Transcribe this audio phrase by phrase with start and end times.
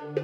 [0.00, 0.16] Taxen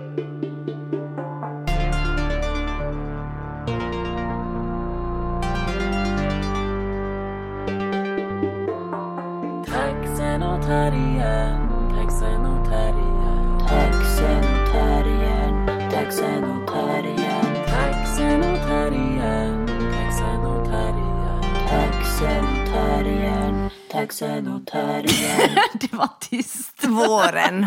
[10.42, 13.58] och terriern, taxen och terriern.
[13.68, 21.42] Taxen och terriern, taxen och terriern, Taxen och terriern, taxen och terriern.
[21.68, 25.56] taxen och terriern, taxen och terriern.
[25.80, 26.84] Det var tyst.
[26.84, 27.66] Våren.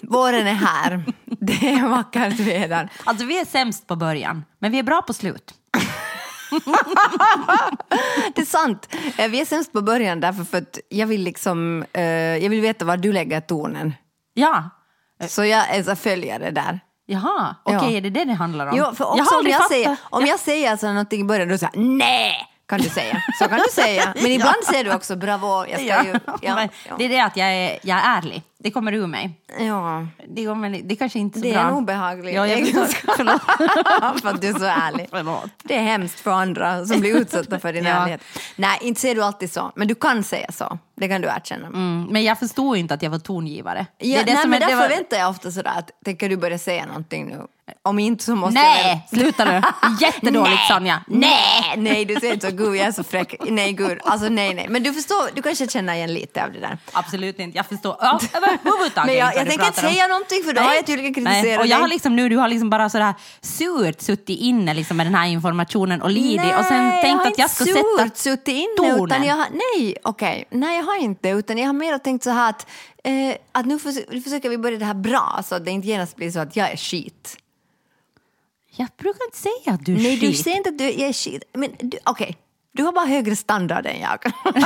[0.00, 1.04] Våren är här.
[1.60, 2.88] Det är vackert väder.
[3.04, 5.54] Alltså vi är sämst på början, men vi är bra på slut.
[8.34, 8.94] Det är sant.
[9.18, 12.02] Eh, Vi är sämst på början därför för att jag vill liksom, eh,
[12.36, 13.94] jag vill veta var du lägger tonen.
[14.34, 14.70] Ja.
[15.28, 16.80] Så jag alltså, följer det där.
[17.06, 17.96] Jaha, okej, Ja.
[17.96, 18.76] är det det det handlar om?
[18.76, 19.68] Jo, för jag också har om jag, fattat.
[19.68, 22.34] säger, om jag säger alltså någonting i början, då säger jag nej,
[22.66, 23.22] kan du säga.
[23.38, 24.14] Så kan du säga.
[24.22, 25.66] Men ibland säger du också bravo.
[25.68, 26.10] Jag ska Ja, ju,
[26.42, 26.94] ja, ja.
[26.98, 28.42] Det är det att jag är, jag är ärlig.
[28.58, 29.30] Det kommer ur mig.
[29.58, 30.06] ja.
[30.28, 31.60] Det, kommer, det kanske inte är så Det bra.
[31.62, 33.16] är en obehaglig Ja, egenskap.
[34.22, 35.06] för att du är så ärlig.
[35.10, 35.50] Förlåt.
[35.62, 37.90] Det är hemskt för andra som blir utsatta för din Ja.
[37.90, 38.20] ärlighet.
[38.56, 39.72] Nej, inte säger du alltid så.
[39.76, 40.78] Men du kan säga så.
[40.96, 41.66] Det kan du erkänna.
[41.66, 43.86] Mm, men jag förstod inte att jag var tongivare.
[43.98, 45.90] Ja, det är det nej, men är, det därför var- väntar jag ofta sådär att
[46.04, 47.40] tänker du börja säga någonting nu?
[47.86, 49.24] Om inte så måste Nej, jag väl...
[49.24, 49.62] sluta nu.
[50.00, 50.68] Jättedåligt Nej.
[50.68, 51.00] Sonja.
[51.06, 52.56] Nej, nej, du säger inte så.
[52.56, 53.34] Gud, jag är så fräck.
[53.48, 53.98] Nej, gud.
[54.04, 54.66] Alltså nej, nej.
[54.68, 56.78] Men du förstår, du kanske känner igen lite av det där.
[56.92, 57.56] Absolut inte.
[57.56, 59.94] Jag förstår ja, överhuvudtaget Men jag, jag du tänker inte pratar om.
[59.94, 62.36] säga någonting för då har jag tydligen kritiserat Nej, Och jag har liksom nu, du
[62.36, 66.64] har liksom bara sådär surt suttit inne liksom med den här informationen och lidit och
[66.64, 69.04] sen tänkt att jag ska jag har sätta surt suttit inne tonen.
[69.04, 72.30] utan jag har, nej, okej, nej jag har inte utan jag har mer tänkt så
[72.30, 72.66] här att,
[73.04, 75.88] eh, att nu, försöker, nu försöker vi börja det här bra så att det inte
[75.88, 77.36] genast blir så att jag är skit.
[78.76, 80.44] Jag brukar inte säga att du är Nej, du skit.
[80.44, 81.42] säger inte att du är skit.
[81.54, 82.36] Men du- okej,
[82.72, 84.18] du har bara högre standard än jag.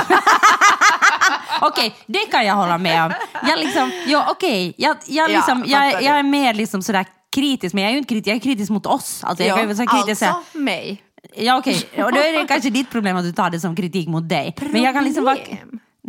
[1.61, 3.12] Okej, det kan jag hålla med om.
[3.48, 6.28] Jag liksom, ja, okej, jag, jag, Ja, liksom, jag, jag är du.
[6.28, 7.06] mer liksom sådär
[7.37, 9.25] kritisk, men jag är ju inte kritisk, jag är kritisk mot oss.
[9.25, 11.03] Alltså, jag så kritisk, alltså såhär- mig.
[11.34, 14.09] Ja okej, och då är det kanske ditt problem att du tar det som kritik
[14.09, 14.54] mot dig.
[14.60, 15.37] Men jag kan liksom vara...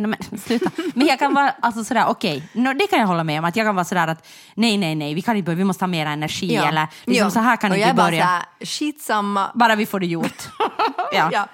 [0.00, 0.70] Nej, men sluta.
[0.94, 3.44] Men jag kan vara alltså sådär, okej, nå, det kan jag hålla med om.
[3.44, 5.82] Att jag kan vara sådär att nej, nej, nej, vi kan inte börja, vi måste
[5.84, 7.30] ha mer energi eller liksom Ja.
[7.30, 8.24] så här kan och inte jag är börja.
[8.24, 9.50] bara så här, skitsamma.
[9.54, 10.48] Bara vi får det gjort.
[11.12, 11.28] ja.
[11.32, 11.48] Ja.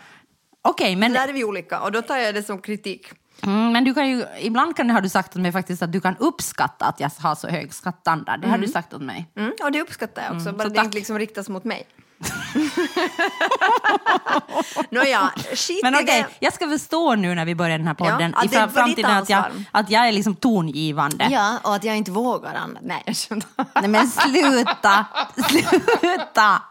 [0.62, 3.07] Okej, men, Där är vi olika och då tar jag det som kritik.
[3.43, 6.01] mm, men du kan ju, ibland kan, har du sagt åt mig faktiskt att du
[6.01, 8.41] kan uppskatta att jag har så hög standard.
[8.41, 9.27] Det har du sagt åt mig.
[9.37, 10.84] Mm, och det uppskattar jag också, bara så det tack.
[10.84, 11.87] inte liksom riktas mot mig.
[14.91, 16.27] Nåja, skit Men okej, det.
[16.47, 19.28] jag ska förstå nu när vi börjar den här podden Ja, i fram- framtiden att
[19.31, 21.28] jag, att jag är liksom tongivande.
[21.31, 22.82] Ja, och att jag inte vågar annat.
[22.82, 23.03] Nej.
[23.75, 25.06] Nej men sluta!
[25.49, 26.62] Sluta!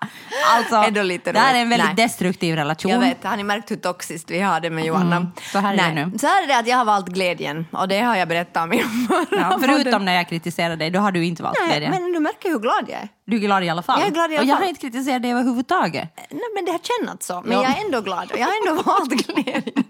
[0.55, 0.81] Alltså,
[1.23, 1.95] det här är en väldigt Nej.
[1.95, 2.91] destruktiv relation.
[2.91, 5.15] Jag vet, har ni märkt hur toxiskt vi har det med Johanna?
[5.15, 6.17] Mm, så här är det nu.
[6.17, 8.73] Så här är det att jag har valt glädjen och det har jag berättat om
[8.73, 8.83] i
[9.31, 11.91] Ja, förutom när jag kritiserar dig, då har du inte valt Nej, glädjen.
[11.91, 13.09] men du märker hur glad jag är.
[13.25, 13.99] Du är glad i alla fall.
[13.99, 16.09] Jag är glad i alla och jag har inte kritiserat dig överhuvudtaget.
[16.29, 17.41] Nej, men det har kännats så.
[17.45, 17.63] Men Ja.
[17.63, 19.83] jag är ändå glad och jag har ändå valt glädjen.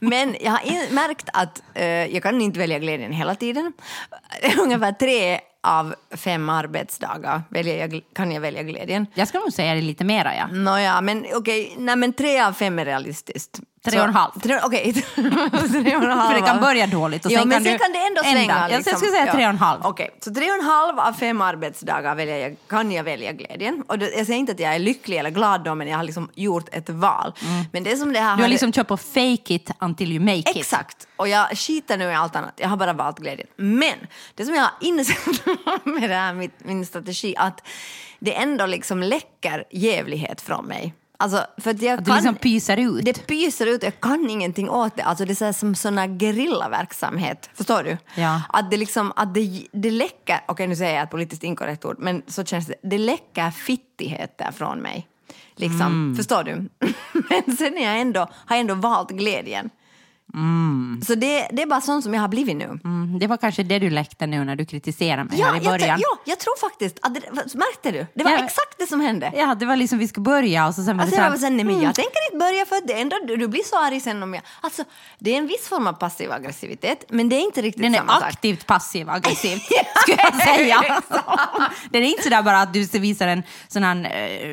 [0.00, 3.72] Men jag har märkt att eh, jag kan inte välja glädjen hela tiden.
[4.58, 9.06] Ungefär tre av fem arbetsdagar väljer jag, kan jag välja glädjen.
[9.14, 10.46] Jag ska nog säga det lite mera, ja.
[10.46, 13.60] Nåja, men okej, nej men tre av fem är realistiskt.
[13.84, 14.30] Tre och en halv.
[14.42, 14.92] Tre, okej,
[15.72, 16.28] tre och en halv.
[16.28, 18.22] För det kan börja dåligt och ja, sen men kan sen du kan det ändå
[18.22, 18.60] svänga.
[18.60, 18.96] Jag- jag liksom.
[18.98, 19.32] skulle säga Ja.
[19.32, 19.80] tre och en halv.
[19.84, 23.84] Okej, så tre och en halv av fem arbetsdagar väljer jag, kan jag välja glädjen.
[23.88, 26.04] Och det, jag säger inte att jag är lycklig eller glad då, men jag har
[26.04, 27.32] liksom gjort ett val.
[27.72, 28.26] Men det som det här...
[28.26, 28.36] Mm.
[28.36, 30.56] Du har liksom kört på fake it until you make it.
[30.56, 31.06] Exakt.
[31.16, 32.52] Och jag skiter nu i allt annat.
[32.56, 33.48] Jag har bara valt glädjen.
[33.56, 33.94] Men
[34.34, 35.46] det som jag har insett
[35.84, 37.66] med det här, min strategi, att
[38.18, 40.94] det ändå liksom läcker jävlighet från mig.
[41.16, 43.04] Alltså, för att jag Att du liksom pyser ut.
[43.04, 45.02] Det pyser ut, jag kan ingenting åt det.
[45.02, 47.50] Alltså det är så som såna gerillaverksamhet.
[47.54, 47.98] Förstår du?
[48.22, 48.42] Ja.
[48.48, 51.96] Att det liksom, att det, det läcker, okej nu säger jag ett politiskt inkorrekt ord,
[51.98, 52.74] men så känns det.
[52.82, 55.08] Det läcker fittigheter från mig.
[55.56, 56.16] Liksom, Mm.
[56.16, 56.54] förstår du?
[57.30, 59.70] men sen är jag ändå, har jag ändå valt glädjen.
[61.06, 62.78] Så det, det är bara sånt som jag har blivit nu.
[62.84, 65.64] Mm, det var kanske det du läckte nu när du kritiserade mig Ja, här i
[65.64, 65.98] jag, början.
[66.00, 68.06] ja, jag tror faktiskt att det, märkte du?
[68.14, 68.44] Det var Ja.
[68.44, 69.32] exakt det som hände.
[69.36, 71.32] Ja, det var liksom vi skulle börja och så sen var Alltså det jag så
[71.32, 73.48] här, så här, nej men mm, jag tänker inte börja för det ändå, du, du
[73.48, 74.42] blir så arg sen om jag...
[74.60, 74.84] Alltså,
[75.18, 77.98] det är en viss form av passiv aggressivitet, men det är inte riktigt Den är
[77.98, 78.22] samma sak.
[78.22, 79.58] aktivt passiv aggressiv,
[80.02, 80.80] skulle jag säga.
[81.90, 83.96] Den är inte sådär bara att du visar en sån här,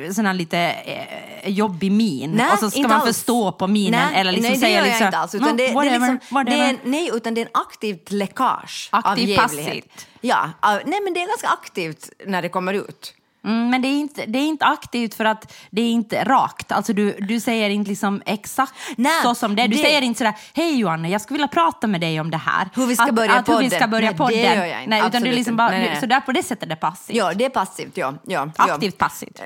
[0.06, 3.06] eh, sån här lite eh, jobbig min Nej, och så ska man alls.
[3.06, 5.36] förstå på minen nej, eller liksom nej, det säga gör liksom, jag inte alls.
[5.36, 7.46] Utan "No, det, det, är whatever, liksom, whatever." det är en, nej, utan det är
[7.46, 9.68] en aktivt läckage av Aktiv jävlighet.
[9.90, 10.08] passivt.
[10.22, 13.14] Ja, av- nej men det är ganska aktivt när det kommer ut.
[13.44, 16.72] Mm, men det är, inte, det är inte aktivt för att det är inte rakt.
[16.72, 19.68] Alltså du, du säger inte liksom exakt Nej, så som det är.
[19.68, 22.38] Du det- säger inte sådär, hej Johanna, jag skulle vilja prata med dig om det
[22.38, 22.70] här.
[22.74, 23.90] Hur vi ska att, börja att hur vi ska podden.
[23.92, 24.38] börja Nej, podden.
[24.38, 24.90] det gör jag inte.
[24.90, 26.00] Nej, utan du liksom bara, Nej, nej.
[26.00, 27.16] Så där på det sättet är det passivt.
[27.18, 27.98] Ja, det är passivt.
[27.98, 28.74] Ja, ja, ja.
[28.74, 29.42] Aktivt passivt.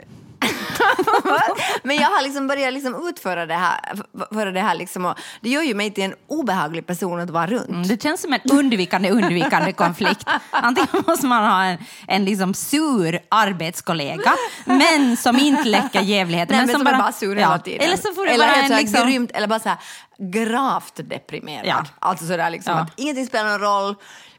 [1.84, 3.80] Men jag har liksom börjat liksom utföra det här,
[4.34, 7.48] för det här liksom, och det gör ju mig till en obehaglig person att vara
[7.48, 7.70] runt.
[7.70, 10.28] Mm, Det känns som en undvikande, undvikande konflikt.
[10.52, 11.78] Antingen måste man ha en,
[12.08, 14.34] en liksom sur arbetskollega,
[14.66, 16.56] men som inte läcker jävligheter.
[16.56, 17.82] Nej, men som, är bara sur hela tiden.
[17.88, 19.08] Eller så får eller bara en liksom...
[19.08, 19.78] grymt, eller bara så här
[20.18, 21.66] gravt deprimerad.
[21.68, 21.86] Ja.
[22.00, 22.80] Alltså sådär liksom Ja.
[22.82, 23.96] att ingenting spelar någon roll,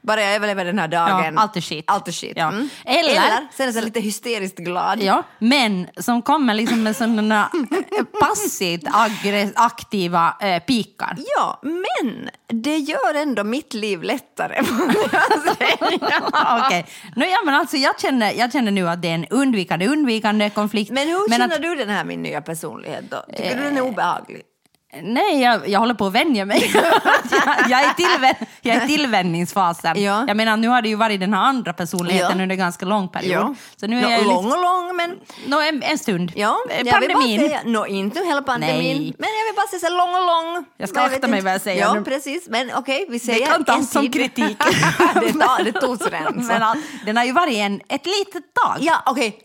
[0.06, 1.35] bara jag överlever den här dagen.
[1.35, 1.85] Ja, allt är skit.
[1.88, 2.32] Allt är skit.
[2.37, 2.49] Ja.
[2.49, 2.69] Mm.
[2.85, 5.03] Eller- Eller, sen är jag lite hysteriskt glad.
[5.03, 7.50] Ja, men som kommer liksom med sådana
[7.99, 8.85] eh, passivt
[9.55, 11.17] aktiva eh, pikar.
[11.37, 12.29] Ja, men
[12.62, 14.61] det gör ändå mitt liv lättare.
[16.67, 16.87] Okej.
[17.17, 20.50] Nu, ja, men alltså, jag, känner, jag känner nu att det är en undvikande, undvikande
[20.50, 20.91] konflikt.
[20.91, 23.25] Men hur Men känner att- du den här min nya personlighet då?
[23.37, 24.43] Tycker du den är obehaglig?
[25.03, 26.71] Nej, jag, jag håller på att vänja mig.
[26.75, 26.85] jag,
[27.69, 30.03] jag, är tillvän, jag är tillvänjningsfasen.
[30.03, 30.25] Ja.
[30.29, 32.43] Jag menar, nu har det ju varit den här andra personligheten Ja.
[32.43, 33.33] under ganska lång period.
[33.33, 33.55] Ja.
[33.81, 35.17] Så nu är jag lång och lång, men
[35.47, 36.33] nå, en, en stund.
[36.37, 36.56] ja,
[36.91, 37.41] Pandemin.
[37.41, 39.15] säga, nå, inte hela pandemin, Nej.
[39.19, 40.65] men jag vill bara säga så lång och lång.
[40.77, 42.05] Jag ska Men akta mig vad jag säger Ja, nu.
[42.05, 44.59] precis, men okej, vi säger kan tas som kritik.
[45.15, 46.47] det, det togs redan.
[46.47, 48.77] Men den har ju varit en, ett litet tag.
[48.81, 49.39] Ja, okej.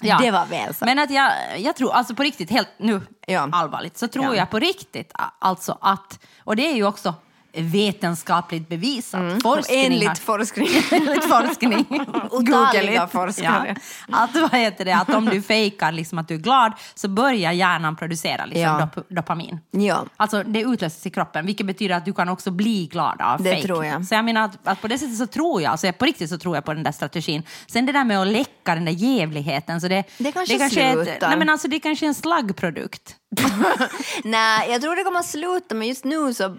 [0.00, 0.18] Ja.
[0.18, 0.84] Det var väl så.
[0.84, 3.48] Men att jag, jag tror, alltså på riktigt, helt nu Ja.
[3.52, 4.34] allvarligt, så tror Ja.
[4.34, 7.14] jag på riktigt alltså att, och det är ju också
[7.62, 10.68] vetenskapligt bevisat, forskning har- Enligt forskning.
[10.90, 11.86] Enligt forskning.
[12.30, 13.76] Otaliga forskare.
[14.08, 14.16] Ja.
[14.24, 17.52] Att, vad heter det, att om du fejkar liksom att du är glad så börjar
[17.52, 18.88] hjärnan producera liksom Ja.
[18.94, 19.58] dop, dopamin.
[19.70, 20.04] Ja.
[20.16, 23.50] Alltså det utlöses i kroppen, vilket betyder att du kan också bli glad av Det
[23.54, 23.62] fake.
[23.66, 24.06] tror jag.
[24.06, 26.38] Så jag menar att, att på det sättet så tror jag, alltså på riktigt så
[26.38, 27.42] tror jag på den där strategin.
[27.66, 30.92] Sen det där med att läcka den där jävligheten, så det, Det kanske är ett,
[31.06, 31.28] slutar.
[31.28, 33.16] nej men alltså det kanske är en slaggprodukt.
[34.24, 36.56] Nej, jag tror det kommer att sluta, men just nu så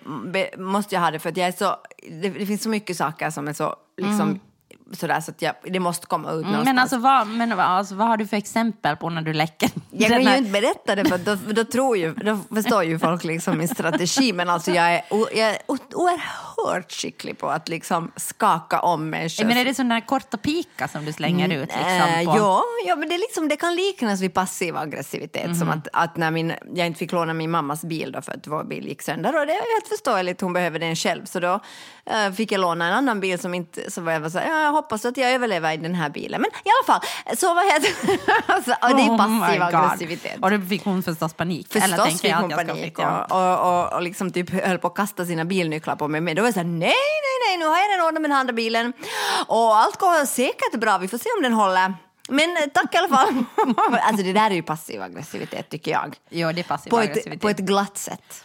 [0.58, 1.76] måste jag ha det för att jag är så,
[2.22, 4.40] det, det finns så mycket saker som är så, liksom,
[4.94, 6.66] sådär så att jag, det måste komma ut Mm, någonstans.
[6.66, 9.70] men alltså vad, men alltså vad har du för exempel på när du läcker?
[9.92, 13.24] Jag kan ju inte berätta det för då, då, tror ju, då förstår ju folk
[13.24, 15.78] liksom min strategi men alltså jag är, o, jag är o-
[16.66, 19.46] oerhört skicklig på att liksom skaka om människor.
[19.46, 21.62] Men är det sådana korta pika som du slänger ut?
[21.70, 22.38] Liksom, Eh, på?
[22.38, 25.58] ja, ja, men det, är liksom, det kan liknas vid passiv aggressivitet.
[25.58, 25.78] Som Mhm.
[25.78, 28.64] att, att när min, jag inte fick låna min mammas bil då för att vår
[28.64, 29.40] bil gick sönder.
[29.40, 31.26] Och det är helt förståeligt, hon behöver den själv.
[31.26, 31.60] Så då
[32.06, 33.92] eh, fick jag låna en annan bil som inte...
[33.92, 36.42] Så var jag så här, ja, jag hoppas att jag överlever i den här bilen.
[36.42, 37.92] Men i alla fall, så vad heter
[38.46, 39.76] alltså, och det är Oh passiv God.
[39.76, 40.38] aggressivitet.
[40.42, 41.76] Och då fick hon förstås panik.
[41.76, 43.24] Eller Förstås tänker fick hon panik ja.
[43.26, 46.22] och, och, och, och liksom typ höll på att kasta sina bilnycklar på mig.
[46.22, 48.38] Men då var så här, nej, nej, nej, nu har jag redan ordnat med den
[48.38, 48.94] andra bilen.
[49.48, 51.94] Och allt går säkert bra, vi får se om den håller.
[52.30, 53.46] Men eh, tack i alla fall.
[54.02, 56.16] alltså det där är ju passiv aggressivitet tycker jag.
[56.30, 57.34] Jo, det är passiv På aggressivitet.
[57.34, 58.44] ett, på ett glatt sätt.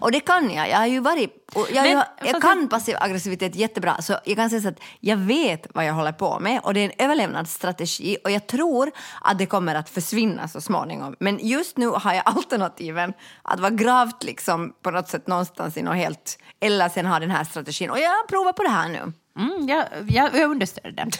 [0.00, 0.68] Och det kan jag.
[0.68, 1.52] Jag har ju varit...
[1.72, 4.02] Jag, Men, jag kan passiv aggressivitet jättebra.
[4.02, 6.80] Så jag kan säga så att jag vet vad jag håller på med och det
[6.80, 11.16] är en överlevnadsstrategi och jag tror att det kommer att försvinna så småningom.
[11.20, 13.12] Men just nu har jag alternativen
[13.42, 17.30] att vara gravt liksom på något sätt någonstans i något helt eller sen ha den
[17.30, 17.90] här strategin.
[17.90, 19.12] Och jag provar på det här nu.
[19.38, 21.10] Mm, jag, jag, jag understöder den.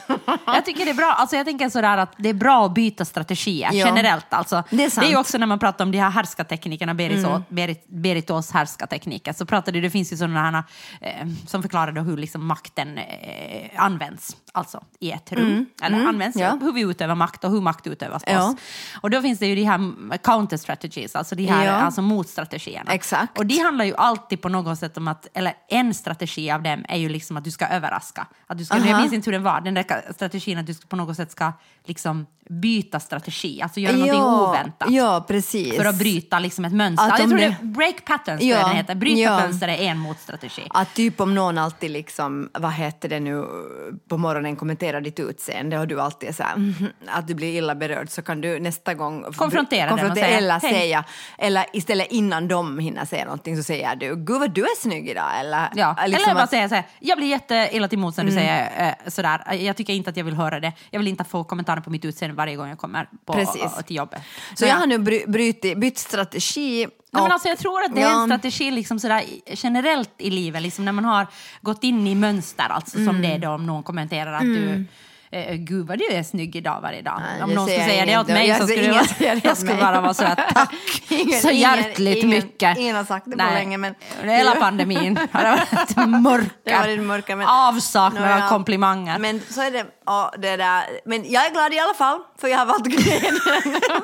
[0.47, 1.13] Jag tycker det är bra.
[1.13, 3.87] Alltså jag tänker sådär att det är bra att byta strategier Ja.
[3.87, 4.27] generellt.
[4.29, 4.63] Alltså.
[4.71, 5.11] Det är sant.
[5.11, 7.43] ju också när man pratar om de här härskarteknikerna, Berit, mm.
[7.49, 10.63] Berit, Berit Ås härskartekniker, så pratade det finns ju sådana här
[11.01, 15.67] eh, som förklarar hur liksom makten eh, används, alltså i ett rum.
[15.83, 16.49] Eller används, Mm.
[16.49, 16.67] Ja.
[16.67, 18.45] hur vi utövar makt och hur makt utövas på Ja.
[18.51, 18.57] oss.
[19.01, 21.73] Och då finns det ju de här counter strategies, alltså de här Ja.
[21.73, 22.93] alltså motstrategierna.
[22.93, 23.39] Exakt.
[23.39, 26.85] Och de handlar ju alltid på något sätt om att, eller en strategi av dem
[26.89, 28.02] är ju liksom att du ska överraska.
[28.47, 29.01] Att du ska, jag Aha.
[29.01, 31.53] minns inte hur den var, den där strategin att du på något sätt ska
[31.85, 32.27] liksom
[32.61, 34.91] byta strategi, alltså göra någonting oväntat.
[34.91, 35.77] Ja, precis.
[35.77, 37.11] För att bryta liksom ett mönster.
[37.13, 38.95] Att jag tror det- det, break patterns Ja, tror jag det heter.
[38.95, 39.37] Bryta ja.
[39.41, 40.63] mönster är en motstrategi.
[40.71, 43.45] Att typ om någon alltid liksom, vad heter det nu,
[44.09, 47.57] på morgonen kommenterar ditt utseende och du alltid är så här, "Mhm", att du blir
[47.59, 51.05] illa berörd så kan du nästa gång Konfrontera den och konfrontera säga, eller "Hej." säga,
[51.39, 55.09] eller istället innan de hinner säga någonting så säger du, gud vad du är snygg
[55.09, 55.97] idag eller, Ja.
[56.05, 56.69] liksom Eller bara att- Mm.
[56.69, 59.53] säga så här, jag blir jätteilla till mods när du säger eh, sådär.
[59.55, 60.73] Jag tycker inte att jag vill höra det.
[60.91, 63.85] Jag vill inte få kommentarer på mitt utseende varje gång jag kommer på, Precis.
[63.87, 64.23] till jobbet.
[64.55, 66.87] Så jag har nu bry, bryt, bytt strategi.
[67.11, 68.21] Nej, men alltså, jag tror att det är Ja.
[68.23, 71.27] en strategi liksom sådär, generellt i livet, liksom när man har
[71.61, 73.23] gått in i mönster, alltså som Mm.
[73.23, 74.85] det är då om någon kommenterar att du
[75.33, 77.21] eh, gud vad du är snygg idag varje dag.
[77.33, 78.87] Nej, Om någon skulle säga det åt mig Jag så skulle
[79.19, 80.75] jag, jag åt skulle bara vara så här, tack
[81.09, 82.79] Ingen- så hjärtligt ingen- mycket.
[82.79, 85.51] ingen har sagt det på Nej, länge, men- Hela pandemin har det
[85.97, 86.51] varit mörker.
[86.65, 89.19] Det har varit mörker, men- Avsaknad av komplimanger.
[89.19, 89.85] Men så är det.
[90.05, 90.85] Och det där.
[91.05, 93.35] Men jag är glad i alla fall, för jag har valt glädjen.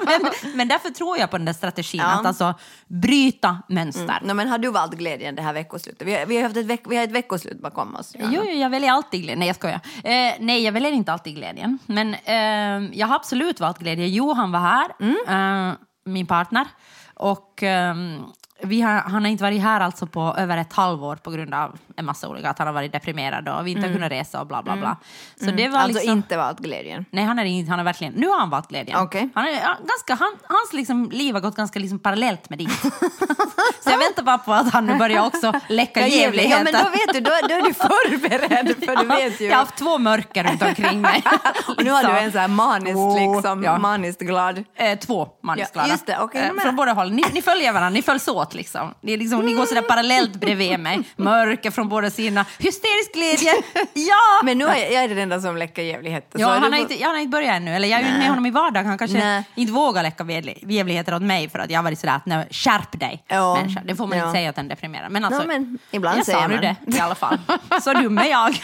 [0.07, 0.21] men,
[0.57, 2.07] men därför tror jag på den där strategin, Ja.
[2.21, 2.55] att alltså
[2.87, 4.19] bryta mönster.
[4.23, 6.07] no, men har du valt glädjen det här veckoslutet?
[6.09, 8.15] Vi har, vi har, haft ett, veck, vi har ett veckoslut bakom oss.
[8.15, 8.33] Johanna.
[8.37, 9.39] Jo, jo, jag väljer alltid glädjen.
[9.39, 9.81] Nej, jag skojar.
[10.05, 11.79] Eh, nej, jag väljer inte alltid glädjen.
[11.87, 14.07] Men eh, jag har absolut valt glädje.
[14.07, 14.91] Johan var här,
[15.29, 16.67] eh, min partner.
[17.15, 18.25] Och ehm,
[18.63, 21.79] vi har, han har inte varit här alltså på över ett halvår på grund av
[21.97, 24.47] en massa olika, att han har varit deprimerad och vi inte har kunnat resa och
[24.47, 24.97] bla bla bla.
[25.41, 26.13] Så det var Alltså liksom...
[26.19, 27.05] inte valt glädjen.
[27.11, 28.99] Nej, han är inte, han är verkligen, nu har han valt glädjen.
[28.99, 29.29] Okej.
[29.35, 32.81] Han är, ja, ganska, han, hans liksom, liv har gått ganska liksom parallellt med ditt.
[33.81, 36.65] så jag väntar bara på att han nu börjar också läcka Ja, jävligheter.
[36.65, 39.47] men då vet du, då, då är du förberedd, för du vet ju.
[39.47, 41.23] Jag har haft två mörker runt omkring mig.
[41.69, 42.25] Och nu har du Liksom.
[42.25, 43.79] en så här maniskt, liksom, ja.
[43.79, 44.65] maniskt glad.
[44.77, 45.89] Eh, två manisglada.
[45.89, 47.13] Ja, just det, okej, eh, från båda håll.
[47.13, 48.95] Ni, ni följer varandra, ni följs åt liksom.
[49.01, 51.01] Ni, liksom, ni går sådär parallellt bredvid mig.
[51.17, 52.45] Mörker från båda sidorna.
[52.59, 53.53] Hysterisk glädje!
[53.95, 54.41] Ja!
[54.45, 56.39] Men nu är jag, jag är den enda som läcker jävligheter.
[56.41, 57.77] Ja, han, har inte, han har inte börjat ännu.
[57.77, 58.85] Eller jag är ju med honom i vardag.
[58.85, 59.45] Han kanske Nej.
[59.55, 62.49] inte vågar läcka jävlig- jävligheter åt mig för att jag har varit sådär att nej,
[62.51, 63.55] skärp dig Ja.
[63.55, 63.81] människa.
[63.85, 64.25] Det får man Ja.
[64.25, 65.13] inte säga att en deprimerad.
[65.13, 66.61] Men alltså, Ja, men ibland jag säger sa man.
[66.61, 67.39] det i alla fall.
[67.83, 68.61] Så dum är jag.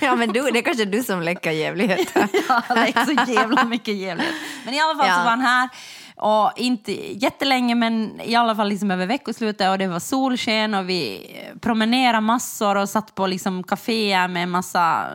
[0.00, 2.28] ja, men du, det är kanske du som läcker jävligheter.
[2.48, 4.34] Ja, det är så jävla mycket jävligt.
[4.64, 5.16] Men i alla fall Ja.
[5.16, 5.68] så var han här.
[6.16, 6.92] Och inte
[7.22, 9.70] jättelänge, men i alla fall liksom över veckoslutet.
[9.70, 15.10] Och det var solsken och vi promenerade massor och satt på liksom kaféer med massa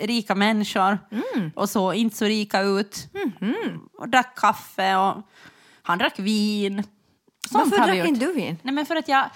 [0.00, 0.98] rika människor.
[1.10, 1.50] Mm.
[1.54, 3.08] Och så inte så rika ut.
[3.12, 3.80] Mm-hmm.
[3.98, 5.14] Och drack kaffe och
[5.82, 6.84] han drack vin.
[7.50, 8.56] Sånt Varför drack inte du vin?
[8.62, 9.30] Nej, men för att jag,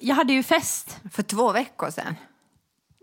[0.00, 1.00] jag hade ju fest.
[1.12, 2.16] För två veckor sedan.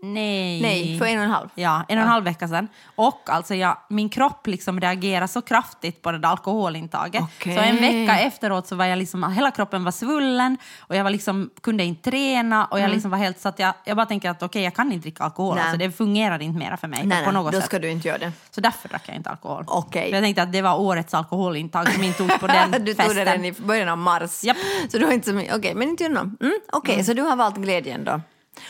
[0.04, 0.62] Nej.
[0.62, 1.48] Nej, för en och en halv.
[1.54, 2.68] Ja, en och en halv vecka sedan.
[2.94, 7.22] Och alltså jag, min kropp liksom reagerar så kraftigt på det där alkoholintaget.
[7.22, 7.56] Okej.
[7.56, 11.10] Så en vecka efteråt så var jag liksom, hela kroppen var svullen och jag var
[11.10, 14.30] liksom, kunde inte träna och jag liksom var helt så att jag, jag bara tänker
[14.30, 15.64] att okej jag kan inte dricka alkohol, Nej.
[15.64, 17.66] alltså, det fungerar inte mera för mig Nej, på nej, något då sätt.
[17.66, 18.32] ska du inte göra det.
[18.50, 19.64] Så därför drack jag inte alkohol.
[19.92, 23.06] För Jag tänkte att det var årets alkoholintag som inte togs på den du festen.
[23.06, 24.44] tog det redan i början av mars.
[24.44, 24.56] Japp.
[24.88, 26.36] Så du har inte så mycket, okej, men inte någon.
[26.40, 28.20] Mm, okej, så du har valt glädjen då?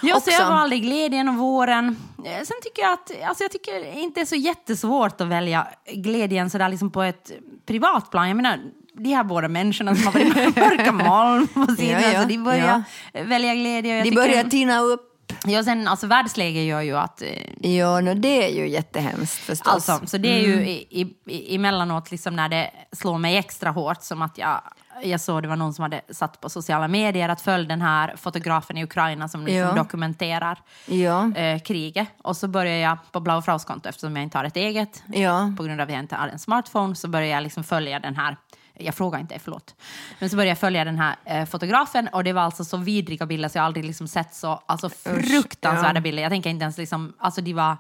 [0.02, 1.96] Ja, så jag valde glädjen och våren.
[2.24, 5.66] Eh, Sen tycker jag att alltså jag tycker inte det är så jättesvårt att välja
[5.92, 7.32] glädjen sådär liksom på ett
[7.66, 8.28] privat plan.
[8.28, 8.58] Jag menar,
[8.94, 12.28] de här båda människorna som har varit med mörka moln på sidan, Ja, ja, så
[12.28, 12.82] de börjar
[13.12, 14.02] välja glädje.
[14.02, 15.08] De börjar tina upp.
[15.46, 19.88] Ja, sen, alltså världsläget gör ju att eh, Ja, no, det är ju jättehemskt förstås.
[19.88, 20.58] Alltså, så det är Mm.
[20.60, 24.60] ju i, i, emellanåt liksom när det slår mig extra hårt som att jag,
[25.02, 28.16] jag såg det var någon som hade satt på sociala medier att följa den här
[28.16, 29.72] fotografen i Ukraina som liksom Ja.
[29.72, 31.36] dokumenterar Ja.
[31.36, 32.08] eh, kriget.
[32.22, 35.52] Och så började jag på Blau Fraus konto eftersom jag inte har ett eget Ja.
[35.56, 38.16] på grund av att jag inte har en smartphone så började jag liksom följa den
[38.16, 38.36] här
[38.74, 39.74] jag frågar inte, förlåt.
[40.18, 43.26] Men så började jag följa den här eh, fotografen och det var alltså så vidriga
[43.26, 46.00] bilder så jag aldrig liksom sett så alltså, fruktansvärda ja.
[46.00, 46.22] bilder.
[46.22, 47.76] Jag tänker inte ens liksom, alltså de var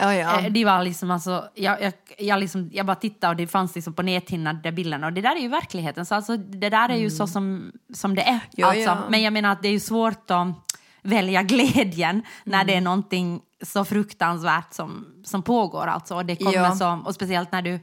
[0.00, 0.40] Ja, ja.
[0.40, 3.74] Eh, Det var liksom alltså, jag, jag, jag, liksom, jag bara tittade och det fanns
[3.74, 6.06] liksom på näthinnan de där bilderna och det där är ju verkligheten.
[6.06, 8.28] Så alltså, det där är ju så som, som det är.
[8.28, 8.40] Mm.
[8.50, 8.80] Ja, alltså.
[8.82, 8.98] ja.
[9.10, 10.46] Men jag menar att det är ju svårt att
[11.02, 12.84] välja glädjen när det är Mm.
[12.84, 15.86] någonting så fruktansvärt som, som pågår.
[15.86, 16.14] Alltså.
[16.14, 17.80] Och, det kommer som, och speciellt när du,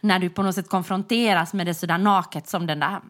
[0.00, 3.00] när du på något sätt konfronteras med det sådär naket som den där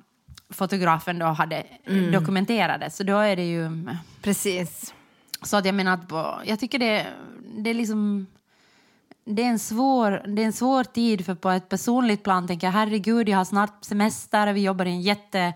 [0.53, 2.13] fotografen då hade Mm.
[2.13, 2.91] dokumenterade.
[2.91, 3.89] Så då är det ju...
[4.23, 4.95] Precis.
[5.43, 7.07] Så att jag menar att jag tycker det,
[7.57, 8.27] det är liksom
[9.25, 12.67] det är, en svår, det är en svår tid för på ett personligt plan tänker
[12.67, 12.73] jag.
[12.73, 15.53] Herregud jag har snart semester vi jobbar i en jätte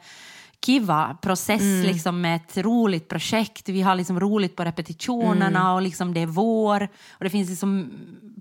[0.67, 3.69] kiva process liksom med ett roligt projekt.
[3.69, 6.89] Vi har liksom roligt på repetitionerna och liksom det är vår.
[7.13, 7.91] Och det finns liksom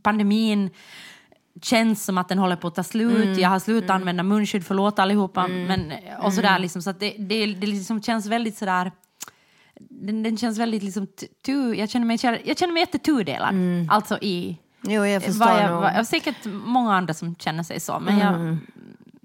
[0.02, 0.70] pandemin
[1.62, 3.38] känns som att den håller på att ta slut.
[3.38, 5.48] Jag har slutat använda munskydd, förlåt allihopa.
[5.48, 8.92] Men, och sådär liksom, så det, det, det liksom känns väldigt sådär
[9.80, 11.08] den, den känns väldigt liksom
[11.46, 13.56] tu, jag känner mig, jag känner mig jättetudelad.
[13.90, 17.80] Alltså i Jo, jag förstår vad jag, vad, jag säkert många andra som känner sig
[17.80, 18.00] så.
[18.00, 18.58] Men, jag,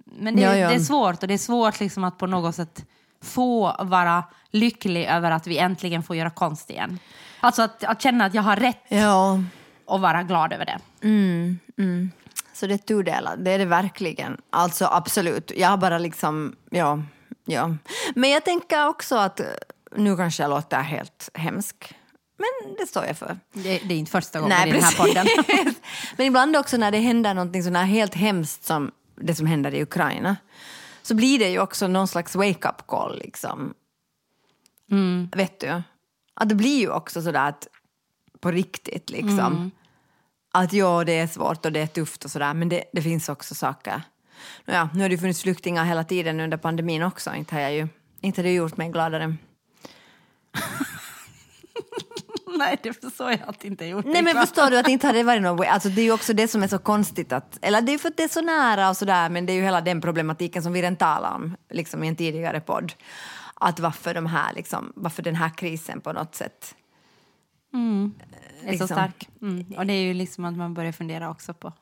[0.05, 0.69] men det, Ja, ja.
[0.69, 2.85] det är svårt och det är svårt liksom att på något sätt
[3.23, 6.99] få vara lycklig över att vi äntligen får göra konst igen.
[7.41, 9.41] Alltså att, att känna att jag har rätt Ja,
[9.85, 10.79] och vara glad över det.
[12.53, 13.45] så det är tudelat.
[13.45, 14.41] Det är det verkligen.
[14.51, 15.53] Alltså absolut.
[15.57, 17.03] Jag har bara liksom, ja,
[17.45, 17.77] ja.
[18.15, 19.47] Men jag tänker också att, eh,
[19.97, 21.95] nu kanske jag låter helt hemsk,
[22.39, 23.39] men det står jag för.
[23.53, 25.27] Det, det är inte första gången i den här podden.
[26.17, 30.37] Men ibland också när det händer sådär helt hemskt som det som händer i Ukraina
[31.03, 33.19] så blir det ju också någon slags wake-up call.
[33.19, 33.75] Liksom.
[34.91, 35.29] Mm.
[35.37, 35.83] Vet du?
[36.35, 37.69] Att det blir ju också sådär att
[38.41, 39.71] på riktigt liksom.
[40.53, 43.29] att ja, det är svårt och det är tufft och sådär, men det, det finns
[43.29, 44.03] också saker.
[44.65, 47.73] Ja, nu har det ju funnits flyktingar hela tiden under pandemin också, inte har jag
[47.73, 47.89] ju
[48.21, 49.37] inte har det gjort mig gladare.
[52.59, 54.05] Nej, det förstår jag att inte gjort.
[54.05, 56.33] Nej men förstår du att det inte hade varit något, alltså det är ju också
[56.33, 58.89] det som är så konstigt att, eller det är för att det är så nära
[58.89, 62.05] och sådär men det är ju hela den problematiken som vi redan talade om liksom
[62.05, 62.93] i en tidigare podd.
[63.55, 66.75] Att varför de här liksom, varför den här krisen på något sätt
[67.73, 68.11] är
[68.65, 69.29] så liksom- stark.
[69.43, 69.67] Mm.
[69.77, 71.73] Och det är ju liksom att man börjar fundera också på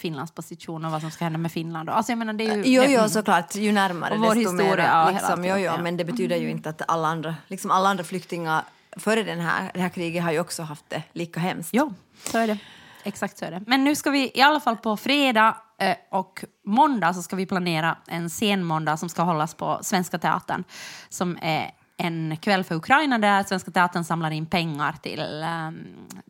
[0.00, 1.88] Finlands position och vad som ska hända med Finland.
[1.88, 3.54] Alltså jag menar, det är ju, Jo, jo, såklart.
[3.54, 4.78] Ju närmare desto historia, mer.
[4.78, 5.72] ja, Liksom, jo, jo.
[5.82, 8.62] Men det betyder ju inte att alla andra, liksom alla andra flyktingar
[8.96, 11.70] före den här, det här kriget har ju också haft det lika hemskt.
[11.72, 12.58] Jo, så är det.
[13.02, 13.62] Exakt så är det.
[13.66, 17.46] Men nu ska vi i alla fall på fredag eh, och måndag så ska vi
[17.46, 20.64] planera en scenmåndag som ska hållas på Svenska Teatern.
[21.08, 25.74] Som är en kväll för Ukraina där Svenska Teatern samlar in pengar till, ehm,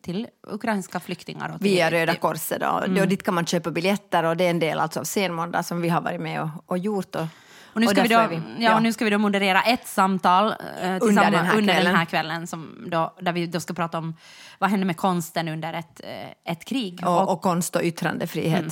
[0.03, 1.49] till ukrainska flyktingar.
[1.49, 2.61] Och till, Via Röda Korset.
[2.61, 2.83] Då.
[2.87, 3.03] Mm.
[3.03, 5.83] Och dit kan man köpa biljetter och det är en del alltså av scenmåndag som
[5.83, 7.15] vi har varit med och, och gjort.
[7.15, 7.27] Och,
[7.73, 10.55] Och nu, ska vi då, är ja, och nu ska vi då moderera ett samtal
[10.83, 13.99] eh, Under den här under den här kvällen som då, där vi då ska prata
[13.99, 14.15] om
[14.61, 17.07] vad händer med konsten under ett, eh, ett krig.
[17.07, 18.61] och, och konst och yttrandefrihet.
[18.61, 18.71] Mm.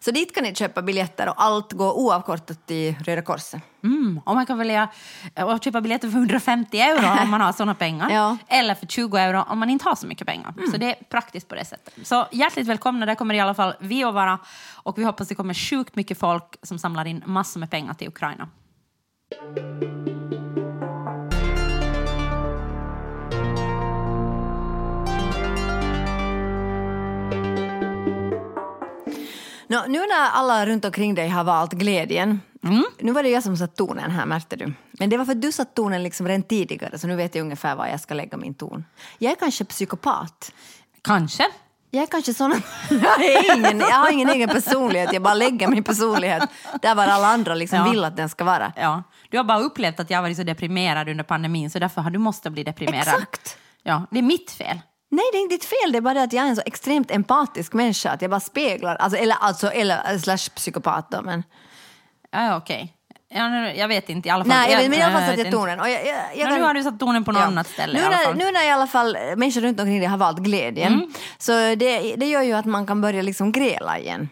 [0.00, 3.62] Så dit kan ni köpa biljetter och allt går oavkortat till Röda Korset.
[3.84, 4.88] Mm, och man kan välja
[5.34, 8.10] att köpa biljetter för 150 euro om man har såna pengar.
[8.20, 8.36] Ja.
[8.48, 10.54] Eller för 20 euro om man inte har så mycket pengar.
[10.72, 11.94] Så det är praktiskt på det sättet.
[12.06, 14.38] Så hjärtligt välkomna, där kommer i alla fall vi att vara.
[14.82, 18.08] Och vi hoppas det kommer sjukt mycket folk som samlar in massor med pengar till
[18.08, 18.48] Ukraina.
[29.70, 32.84] Nå, nu när alla runt omkring dig har valt glädjen, Mm.
[32.98, 34.72] nu var det jag som satt tonen här märkte du.
[34.92, 37.42] Men det var för att du satt tonen liksom redan tidigare så nu vet jag
[37.42, 38.84] ungefär var jag ska lägga min ton.
[39.18, 40.52] Jag är kanske psykopat.
[41.02, 41.46] Kanske.
[41.90, 42.50] Jag är kanske sån
[42.90, 46.42] jag, ingen, jag har ingen egen personlighet, jag bara lägger min personlighet
[46.82, 47.90] där var alla andra liksom Ja.
[47.90, 48.72] vill att den ska vara.
[48.76, 49.02] Ja.
[49.30, 52.10] Du har bara upplevt att jag har varit så deprimerad under pandemin så därför har
[52.10, 52.98] du måste bli deprimerad.
[53.22, 53.56] Exakt.
[53.82, 54.80] Ja, det är mitt fel.
[55.12, 55.92] Nej, det är inte ditt fel.
[55.92, 58.40] Det är bara det att jag är en så extremt empatisk människa att jag bara
[58.40, 61.42] speglar, alltså, eller, alltså, eller slash psykopat då, men...
[62.30, 62.94] Ja, okej.
[63.34, 64.48] Ja, nu- jag vet inte i alla fall.
[64.48, 65.80] Nej, jag men i alla fall satte jag tonen.
[65.80, 67.46] Och jag, jag, jag Ja, kan- nu har du satt tonen på något Ja.
[67.46, 68.36] annat ställe Nu i alla när, fall.
[68.36, 71.12] nu när i alla fall människor runt omkring dig har valt glädjen, Mm.
[71.38, 74.28] så det, det gör ju att man kan börja liksom gräla igen.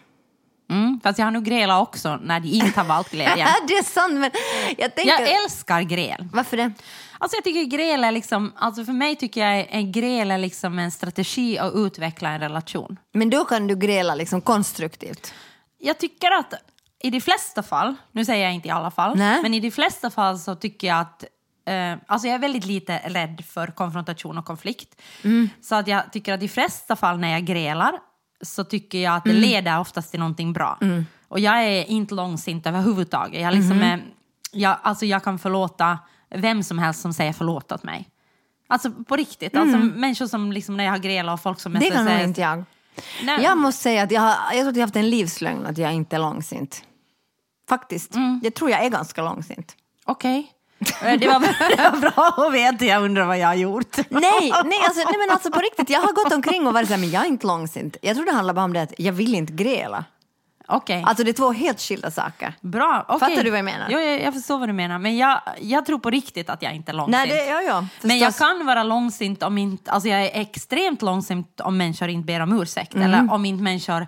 [0.71, 3.47] Mm, fast jag har nog grälat också när de inte har valt glädjen.
[3.67, 4.31] det är sant, men
[4.77, 5.11] jag tänker...
[5.11, 6.27] Jag älskar gräl.
[6.33, 6.71] Varför det?
[7.21, 10.79] Alltså jag tycker gräl är liksom, alltså för mig tycker jag en gräl är liksom
[10.79, 12.99] en strategi att utveckla en relation.
[13.13, 15.33] Men då kan du gräla liksom konstruktivt.
[15.77, 16.53] Jag tycker att
[17.03, 19.41] i de flesta fall, nu säger jag inte i alla fall, Nej.
[19.41, 21.23] men i de flesta fall så tycker jag att
[21.65, 25.01] eh, alltså jag är väldigt lite rädd för konfrontation och konflikt.
[25.23, 25.49] Mm.
[25.61, 27.91] Så att jag tycker att i de flesta fall när jag grälar
[28.41, 29.41] så tycker jag att det Mm.
[29.41, 30.79] leder oftast till någonting bra.
[31.27, 33.41] Och jag är inte långsint överhuvudtaget.
[33.41, 33.93] Jag, liksom Mm-hmm.
[33.93, 34.01] är,
[34.51, 35.99] jag, alltså jag kan förlåta
[36.35, 38.09] vem som helst som säger förlåt åt mig.
[38.67, 39.57] Alltså på riktigt.
[39.57, 41.89] Alltså, människor som liksom när jag har grälat och folk som Mm.
[41.89, 42.63] Det kan nog säger- inte jag.
[43.23, 43.43] Nej.
[43.43, 45.77] Jag måste säga att jag, har, jag tror att jag har haft en livslögn att
[45.77, 46.83] jag inte är långsint.
[47.69, 48.15] Faktiskt.
[48.15, 48.39] Mm.
[48.43, 49.75] Jag tror jag är ganska långsint.
[50.05, 50.51] Okej.
[51.03, 51.39] Eh, Det, var,
[51.77, 53.97] det var bra att veta, jag undrar vad jag har gjort.
[53.97, 56.93] Nej, nej, alltså, nej men alltså på riktigt, jag har gått omkring och varit så
[56.93, 57.97] här, men jag är inte långsint.
[58.01, 60.05] Jag tror det handlar bara om det att jag vill inte gräla.
[60.71, 62.53] Okej, Alltså det är två helt skilda saker.
[62.61, 63.05] bra.
[63.07, 63.19] okej.
[63.29, 63.87] Fattar du vad jag menar?
[63.89, 64.99] Jo, jag, jag förstår vad du menar.
[64.99, 67.17] Men jag, jag tror på riktigt att jag inte är långsint.
[67.17, 71.01] Nej, det, ja, ja, Men jag kan vara långsint om inte, alltså jag är extremt
[71.01, 72.93] långsint om människor inte ber om ursäkt.
[72.95, 73.07] Mm.
[73.13, 74.07] Eller om inte människor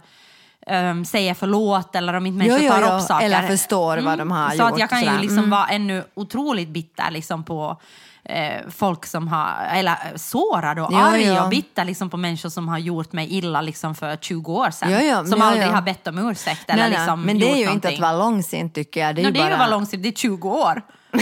[0.68, 3.26] ehm, säger förlåt eller om inte människor Jo, jo, tar upp saker.
[3.26, 3.38] Mm.
[3.40, 5.50] Eller förstår vad de har Så gjort att jag kan ju liksom Mm.
[5.50, 7.82] vara ännu otroligt bitter liksom på
[8.24, 11.44] eh, folk som har, eller eh, sårad och Jo, arg jo.
[11.44, 14.90] och bitter liksom på människor som har gjort mig illa liksom för 20 år sedan.
[14.92, 17.46] Jo, jo, som jo, aldrig har bett om ursäkt eller Nej, nej, liksom men det
[17.46, 17.94] är ju inte någonting.
[17.94, 19.16] att vara långsint tycker jag.
[19.16, 20.82] Det är No, ju det är ju att vara långsint, det är 20 år.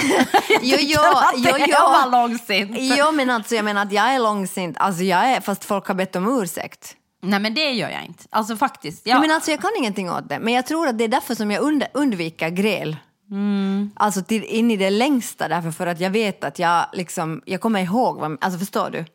[0.62, 0.99] Jo, jo,
[1.35, 1.75] jo, jo.
[1.79, 2.71] vara långsint.
[2.79, 5.95] Jo, men alltså jag menar att jag är långsint, alltså jag är, fast folk har
[5.95, 6.95] bett om ursäkt.
[7.21, 8.23] Nej men det gör jag inte.
[8.29, 9.01] Alltså faktiskt.
[9.07, 9.13] Ja.
[9.13, 10.39] Jag, men alltså jag kan ingenting åt det.
[10.39, 12.97] Men jag tror att det är därför som jag und undviker gräl.
[13.31, 13.91] Mm.
[13.95, 17.61] Alltså till, in i det längsta därför för att jag vet att jag liksom, jag
[17.61, 19.05] kommer ihåg, vad, alltså förstår du?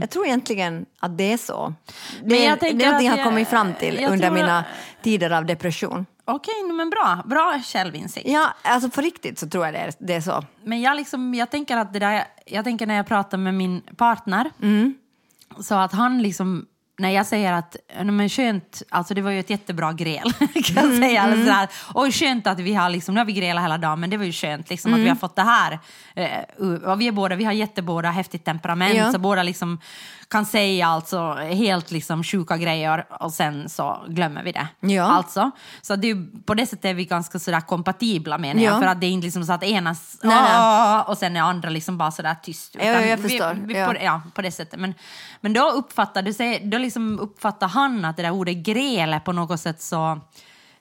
[0.00, 1.74] Jag tror egentligen att det är så.
[1.86, 2.28] Det, Mm.
[2.28, 4.30] Men jag är- det är någonting jag att har kommit jag- fram till jag under
[4.30, 4.64] mina
[5.02, 6.06] tider av depression.
[6.24, 7.22] Okej, no, men bra.
[7.26, 8.28] Bra självinsikt.
[8.28, 10.44] Ja, alltså på riktigt så tror jag det är, det är så.
[10.64, 13.80] Men jag, liksom, jag tänker att det där, jag tänker när jag pratar med min
[13.96, 14.94] partner, Mm.
[15.60, 16.66] så att han liksom,
[16.98, 20.32] när jag säger att, "Nej, men skönt, alltså det var ju ett jättebra gräl,
[20.64, 21.22] kan Mm, jag säga.
[21.22, 21.68] Eller sådär.
[21.94, 24.24] Och skönt att vi har, liksom, nu har vi grälat hela dagen, men det var
[24.24, 25.00] ju skönt liksom, Mm.
[25.00, 25.78] att vi har fått det här.
[26.14, 29.12] Eh, vi är båda, vi har jättebåda häftigt temperament, Ja.
[29.12, 29.78] så båda liksom
[30.28, 34.68] kan säga alltså helt liksom sjuka grejer och sen så glömmer vi det.
[34.80, 35.04] Ja.
[35.04, 35.50] Alltså,
[35.82, 38.74] så det är, på det sättet är vi ganska sådär kompatibla menar jag.
[38.74, 38.80] Ja.
[38.80, 41.02] För att det är inte liksom så att ena Nej, nej.
[41.06, 42.76] Och sen är andra liksom bara sådär tyst.
[42.78, 43.54] Ja, ja, jag vi, förstår.
[43.54, 43.86] Vi, Ja.
[43.86, 44.80] På, ja, på det sättet.
[44.80, 44.94] Men,
[45.40, 49.82] men då uppfattade då liksom uppfattar han att det där ordet gräl på något sätt
[49.82, 50.20] så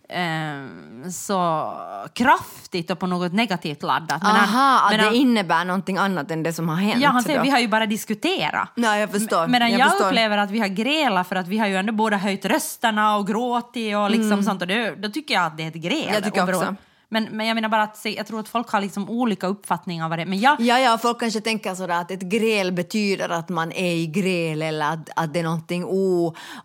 [0.10, 1.72] eh, så
[2.14, 4.22] kraftigt och på något negativt laddat.
[4.24, 7.02] Men han- Aha, att men det han- innebär någonting annat än det som har hänt.
[7.02, 7.44] Ja, han säger då.
[7.44, 8.70] vi har ju bara diskuterat.
[8.76, 9.48] Nej, jag förstår.
[9.48, 10.06] Medan jag, jag förstår.
[10.08, 13.28] upplever att vi har grälat för att vi har ju ändå båda höjt rösterna och
[13.28, 14.62] gråtit och liksom sånt.
[14.62, 16.02] Och det, då tycker jag att det är ett gräl.
[16.02, 16.14] Mm.
[16.14, 16.76] Jag tycker också.
[17.10, 20.04] Men, men jag menar bara att se, jag tror att folk har liksom olika uppfattningar
[20.04, 20.26] av vad det är.
[20.26, 23.92] Men jag, Ja, ja, folk kanske tänker sådär att ett gräl betyder att man är
[23.92, 25.86] i gräl eller att, att det är någonting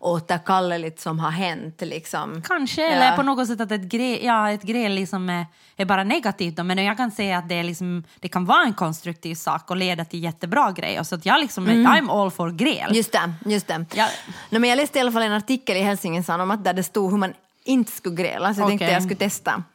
[0.01, 1.81] oåterkalleligt som har hänt.
[1.81, 2.41] Liksom.
[2.41, 2.87] Kanske, Ja.
[2.91, 5.45] eller på något sätt att ett gräl, ja, ett gräl liksom är,
[5.77, 6.55] är bara negativt.
[6.55, 6.63] Då.
[6.63, 9.77] Men jag kan säga att det, är liksom, det kan vara en konstruktiv sak och
[9.77, 11.03] leda till jättebra grejer.
[11.03, 12.77] Så att jag liksom, I'm all for gräl.
[12.81, 12.95] Mm.
[12.95, 13.33] Just det.
[13.45, 13.85] Just det.
[13.95, 14.07] Ja.
[14.49, 17.11] Nej, men jag läste i alla fall en artikel i Helsingin Sanomat där det stod
[17.11, 17.33] hur man
[17.65, 18.93] inte skulle gräla, så jag tänkte Okej.
[18.93, 19.63] jag skulle testa.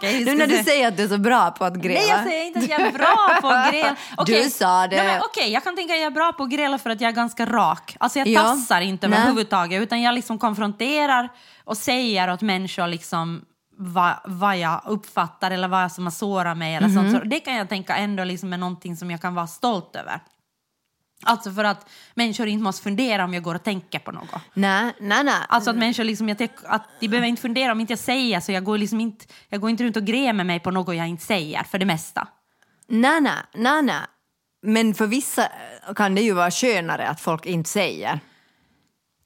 [0.00, 0.64] Vi nu när du se.
[0.64, 2.00] säger att du är så bra på att gräla.
[2.00, 3.96] Nej, jag säger inte att jag är bra på att gräla.
[4.16, 4.44] Okej.
[4.44, 5.20] Du sa det.
[5.24, 7.12] Okej, jag kan tänka att jag är bra på att gräla för att jag är
[7.14, 7.96] ganska rak.
[8.00, 8.40] Alltså jag Ja.
[8.42, 11.28] tassar inte överhuvudtaget utan jag liksom konfronterar
[11.64, 13.44] och säger åt människor liksom
[13.76, 16.96] vad, vad jag uppfattar eller vad som har sårat mig eller Mhm.
[17.10, 17.22] sånt.
[17.22, 20.20] Så det kan jag tänka ändå liksom är någonting som jag kan vara stolt över.
[21.24, 24.30] Alltså för att människor inte måste fundera om jag går och tänker på något.
[24.54, 25.34] Nej, nej, nej.
[25.48, 28.52] Alltså att människor liksom, jag att de behöver inte fundera om inte jag säger så
[28.52, 31.24] jag går liksom inte, jag går inte runt och grämer mig på något jag inte
[31.24, 32.28] säger för det mesta.
[32.88, 34.00] nej, nej, nej, nej.
[34.62, 35.48] Men för vissa
[35.96, 38.20] kan det ju vara skönare att folk inte säger.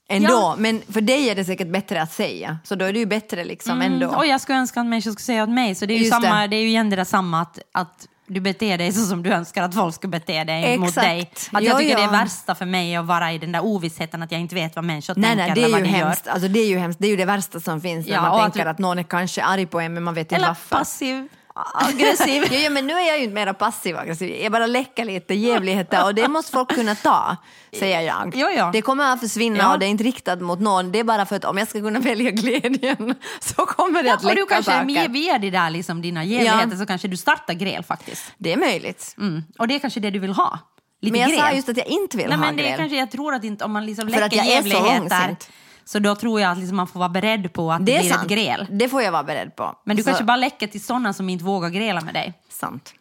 [0.08, 0.28] Ändå.
[0.32, 0.54] Ja.
[0.58, 2.58] Men för dig är det säkert bättre att säga.
[2.64, 4.08] Så då är det ju bättre liksom ändå.
[4.08, 5.74] Och jag skulle önska att människor skulle säga åt mig.
[5.74, 6.46] Så det är ju, Just samma, det.
[6.46, 6.56] det.
[6.56, 9.62] är ju igen det där samma att, att du beter dig så som du önskar
[9.62, 11.06] att folk ska bete dig mot Exakt.
[11.06, 11.30] dig.
[11.52, 11.98] Att Ja, jag tycker ja.
[11.98, 14.76] det är värsta för mig att vara i den där ovissheten att jag inte vet
[14.76, 16.14] vad människor Nej, tänker nej, det eller är vad ju de gör.
[16.26, 16.98] Alltså, det är ju hemskt.
[17.00, 18.78] Det är ju det värsta som finns när Ja, man och att tänker vi- att
[18.78, 20.76] någon är kanske arg på en men man vet inte Eller varför.
[20.76, 21.28] passiv,
[21.74, 22.42] aggressiv.
[22.50, 24.36] Jo, jo, men nu är jag ju inte mera passiv aggressiv.
[24.42, 27.36] Jag bara läcker lite jävligheter och det måste folk kunna ta,
[27.78, 28.32] säger jag.
[28.36, 28.70] Jo, ja.
[28.72, 29.72] Det kommer att försvinna Ja.
[29.72, 30.92] och det är inte riktat mot någon.
[30.92, 34.14] Det är bara för att om jag ska kunna välja glädjen så kommer det Ja,
[34.14, 34.86] att och du läcka kanske saker.
[34.86, 36.76] via, via de där liksom, dina jävligheter Ja.
[36.78, 38.24] så kanske du startar gräl faktiskt.
[38.38, 39.14] Det är möjligt.
[39.18, 39.42] Mm.
[39.58, 40.58] Och det är kanske det du vill ha.
[41.02, 41.40] Lite Men jag gräl.
[41.40, 42.78] sa just att jag inte vill Nej, ha men det är gräl.
[42.78, 45.00] kanske, jag tror att inte, om man liksom För att läcker jag är så jävligheter
[45.00, 45.50] långsint.
[45.84, 48.00] Så då tror jag att liksom man får vara beredd på att det, Det är
[48.00, 48.22] blir sant.
[48.22, 48.66] ett gräl.
[48.70, 49.78] Det får jag vara beredd på.
[49.84, 52.32] Men du Så- kanske bara läcker till sådana som inte vågar gräla med dig.
[52.48, 52.92] Sant.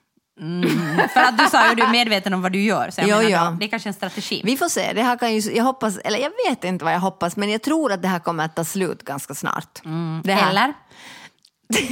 [1.13, 2.89] För att du sa ju att du är medveten om vad du gör.
[2.89, 3.55] Så jag Jo, menar ja.
[3.59, 4.41] det är kanske en strategi.
[4.45, 4.93] Vi får se.
[4.93, 7.61] Det här kan ju, jag hoppas, eller jag vet inte vad jag hoppas, men jag
[7.61, 9.79] tror att det här kommer att ta slut ganska snart.
[10.23, 10.49] Det här.
[10.49, 10.73] Eller?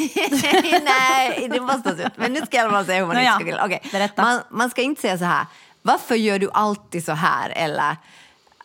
[0.83, 2.11] Nej, det måste ta slut.
[2.15, 3.65] Men nu ska jag bara säga hur man Nå inte ska grilla.
[3.65, 3.81] Okej.
[3.91, 4.21] berätta.
[4.21, 5.45] Man, man ska inte säga så här,
[5.81, 7.49] varför gör du alltid så här?
[7.49, 7.95] Eller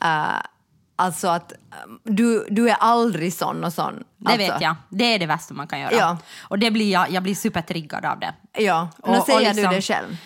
[0.02, 0.40] eh,
[0.96, 1.56] alltså att eh,
[2.04, 3.94] du, du är aldrig sån och sån.
[4.16, 4.74] Det alltså, vet jag.
[4.88, 5.92] Det är det värsta man kan göra.
[5.92, 6.18] Ja.
[6.40, 8.34] Och det blir jag, jag blir supertriggad av det.
[8.58, 10.16] Ja, och, och säger liksom- du det själv?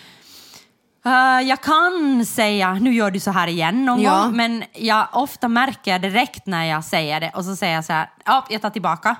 [1.05, 4.21] Eh, jag kan säga, nu gör du så här igen någon Ja.
[4.21, 7.93] gång, men jag ofta märker direkt när jag säger det och så säger jag så
[7.93, 9.15] här, ja, jag tar tillbaka.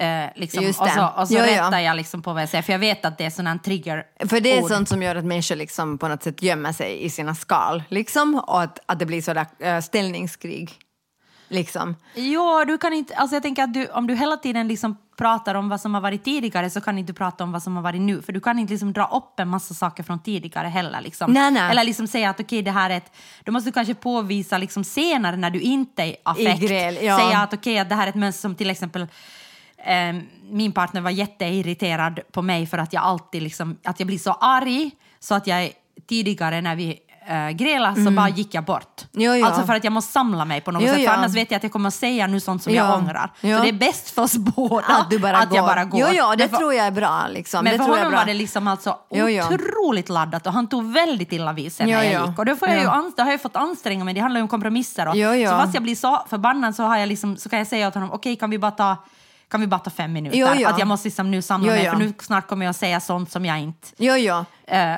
[0.00, 0.64] Eh, liksom.
[0.64, 1.66] Just och så, och så Ja, ja.
[1.66, 4.04] rättar jag liksom på vad jag säger, för jag vet att det är här trigger
[4.28, 7.10] För det är sånt som gör att människor liksom på något sätt gömmer sig i
[7.10, 7.82] sina skal.
[7.88, 10.78] Liksom, och att, att det blir sådär uh, ställningskrig.
[11.50, 11.96] Liksom.
[12.14, 15.54] Jo, du kan inte, alltså jag tänker att du, om du hela tiden liksom pratar
[15.54, 17.82] om vad som har varit tidigare så kan inte du prata om vad som har
[17.82, 18.22] varit nu.
[18.22, 21.00] För du kan inte liksom dra upp en massa saker från tidigare heller.
[21.00, 21.32] Liksom.
[21.32, 21.70] Nej, nej.
[21.70, 23.12] Eller liksom säga att okej, det här är ett...
[23.44, 26.60] Då måste du kanske påvisa liksom senare när du inte är i affekt.
[26.60, 27.18] gräl, ja.
[27.18, 29.02] Säga att okej, att det här är ett mönster som till exempel
[29.76, 30.16] eh,
[30.50, 34.32] min partner var jätteirriterad på mig för att jag alltid liksom, att jag blir så
[34.32, 35.72] arg så att jag
[36.08, 39.06] tidigare när vi äh, grälade så bara gick jag bort.
[39.14, 39.26] Mm.
[39.26, 39.46] Jo, jo.
[39.46, 41.12] Alltså för att jag måste samla mig på något Jo, sätt, för ja.
[41.12, 42.86] annars vet jag att jag kommer säga nu sånt som Ja.
[42.88, 43.32] jag ångrar.
[43.40, 43.56] Ja.
[43.56, 45.56] Så det är bäst för oss båda Att, du bara att går.
[45.56, 46.00] jag bara går.
[46.00, 47.26] Jo, jo, det för, tror jag är bra.
[47.28, 47.64] Liksom.
[47.64, 49.44] men det för tror honom var det liksom alltså Jo, jo.
[49.44, 52.28] otroligt laddat och han tog väldigt illa vid sig Jo, när jag jo.
[52.28, 52.38] gick.
[52.38, 53.10] Och då, får jag ju Ja.
[53.16, 55.08] då har jag fått anstränga mig, det handlar ju om kompromisser.
[55.08, 55.50] Och, Jo, jo.
[55.50, 57.94] Så fast jag blir så förbannad så, har jag liksom, så kan jag säga åt
[57.94, 58.96] honom, okej kan vi bara ta
[59.50, 60.38] kan vi bara ta fem minuter?
[60.38, 60.68] Jo, jo.
[60.68, 61.90] Att jag måste liksom nu samla Jo, mig jo.
[61.92, 64.44] för nu snart kommer jag säga sånt som jag inte, Jo, jo.
[64.66, 64.94] eh,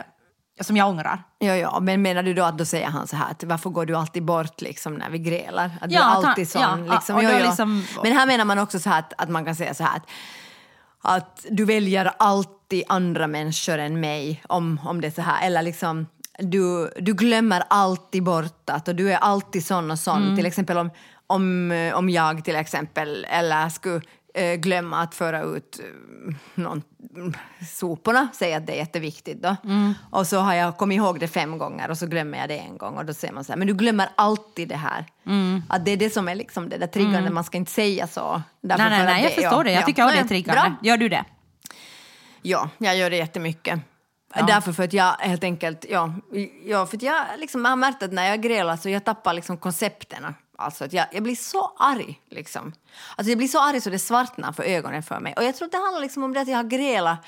[0.61, 1.23] som jag ångrar.
[1.41, 3.87] Jo, jo, men menar du då att då säger han så här, att varför går
[3.87, 5.71] du alltid bort liksom när vi grälar?
[5.81, 6.63] Att du Ja, är han- alltid sån.
[6.63, 7.21] ja, liksom.
[7.23, 7.29] jo.
[7.47, 9.97] liksom- Men här menar man också så här att, att man kan säga så här
[9.97, 10.07] att,
[11.03, 15.47] att du väljer alltid andra människor än mig om, om det är så här.
[15.47, 16.07] Eller liksom,
[16.39, 20.23] du, du glömmer alltid bort att och du är alltid sån och sån.
[20.23, 20.37] Mm.
[20.37, 20.91] Till exempel om,
[21.27, 24.03] om, om jag till exempel, eller skulle eh,
[24.59, 26.83] glömma att föra ut eh, någon,
[27.17, 27.35] mm,
[27.71, 29.57] soporna, säga att det är jätteviktigt då.
[29.65, 29.95] Mm.
[30.11, 32.79] Och så har jag kommit ihåg det fem gånger och så glömmer jag det en
[32.79, 35.07] gång och då säger man så här, men du glömmer alltid det här.
[35.27, 35.63] Mm.
[35.69, 38.43] Att det är det som är liksom det där triggande, man ska inte säga så.
[38.61, 39.73] Därför Nej, nej, nej, jag förstår ja, det.
[39.73, 39.87] Jag ja.
[39.87, 40.61] tycker att det är triggande.
[40.61, 40.77] bra.
[40.83, 41.25] Gör du det?
[42.43, 43.81] Ja, jag gör det jättemycket.
[44.35, 44.47] Ja.
[44.47, 46.15] Därför för att jag helt enkelt, ja,
[46.65, 49.57] ja för jag liksom, jag har märkt att när jag grälar så jag tappar liksom
[49.57, 50.35] koncepterna.
[50.63, 52.73] Alltså att jag, jag blir så arg liksom.
[53.17, 55.35] Alltså jag blir så arg så det svartnar för ögonen för mig.
[55.37, 57.27] Och jag tror att det handlar liksom om det att jag har grälat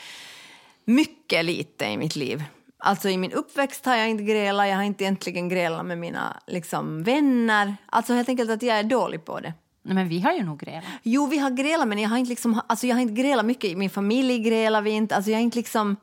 [0.85, 2.45] mycket lite i mitt liv.
[2.79, 6.41] Alltså i min uppväxt har jag inte grälat, jag har inte egentligen grälat med mina
[6.47, 7.77] liksom, vänner.
[7.87, 9.55] Alltså helt enkelt att jag är dålig på det.
[9.83, 10.85] Nej, men vi har ju nog grälat.
[11.03, 13.71] Jo, vi har grälat, men jag har inte, liksom, alltså, jag har inte grälat mycket.
[13.71, 15.17] I min familj grälar vi inte.
[15.17, 15.97] Alltså, jag är inte liksom...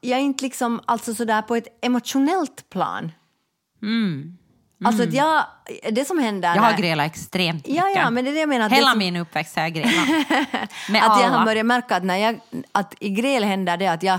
[0.00, 3.12] Jag är inte liksom, alltså sådär på ett emotionellt plan.
[4.84, 5.44] Alltså att jag,
[5.92, 6.48] det som händer...
[6.48, 6.64] Mm.
[6.64, 7.74] Jag har grälat extremt mycket.
[7.74, 8.66] Ja, ja, men det är det jag menar.
[8.66, 10.08] att Hela som- min uppväxt har jag grälat.
[10.90, 12.40] Med att jag har börjat märka att när jag,
[12.72, 14.18] att i gräl händer det att jag,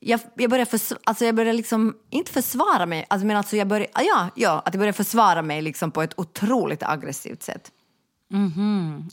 [0.00, 3.68] jag, jag börjar, förs, alltså jag börjar liksom, inte försvara mig, alltså, men alltså jag
[3.68, 7.70] börjar, ja, ja, att jag börjar försvara mig liksom på ett otroligt aggressivt sätt.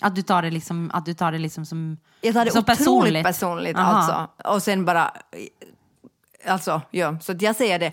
[0.01, 2.59] Att du tar det liksom, att du tar det liksom som Jag tar det så
[2.59, 3.23] otroligt personligt.
[3.25, 3.93] personligt, Aha.
[3.93, 4.49] alltså.
[4.53, 5.11] Och sen bara,
[6.47, 7.91] alltså, ja, så jag säger det,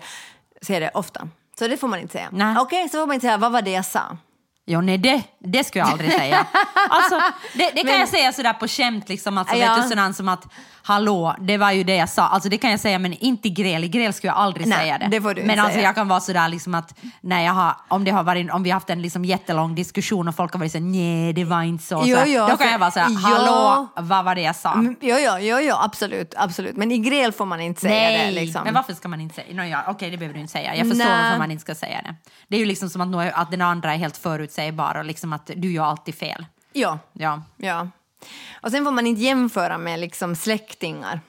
[0.61, 1.27] säger det ofta.
[1.59, 2.29] Så det får man inte säga.
[2.61, 4.17] Okej, så får man inte säga, vad var det jag sa?
[4.67, 6.45] Jo, nej, det, det skulle jag aldrig säga.
[6.89, 7.15] Alltså,
[7.53, 9.75] det, det kan Men- jag säga sådär på skämt, liksom, alltså, Ja.
[9.75, 10.47] vet du, sådant som att
[10.83, 12.27] hallå, det var ju det jag sa.
[12.27, 13.83] Alltså, det kan jag säga, men inte gräl.
[13.83, 15.07] I gräl skulle jag aldrig Nej, säga det.
[15.07, 15.83] det men alltså, säga.
[15.87, 18.69] jag kan vara sådär liksom att när jag har, om, det har varit, om vi
[18.69, 21.83] har haft en liksom jättelång diskussion och folk har varit såhär, nej det var inte
[21.83, 22.03] så.
[22.05, 24.73] Jo, jo, då kan jag vara såhär, hallå, vad var det jag sa?
[24.73, 26.75] Mm, Jo, jo, jo, jo, absolut, absolut.
[26.75, 28.31] Men i gräl får man inte säga Nej, det.
[28.41, 28.61] Liksom.
[28.63, 30.75] men varför ska man inte säga no, ja, Okej, det behöver du inte säga.
[30.75, 31.23] Jag förstår Nej.
[31.23, 32.15] varför man inte ska säga det.
[32.47, 34.17] Det är ju liksom som att, att den andra är helt
[34.55, 36.45] förutsägbar och liksom att du gör alltid fel.
[36.73, 37.41] Ja, Ja.
[37.57, 37.87] ja.
[38.61, 41.19] Och sen får man inte jämföra med liksom släktingar.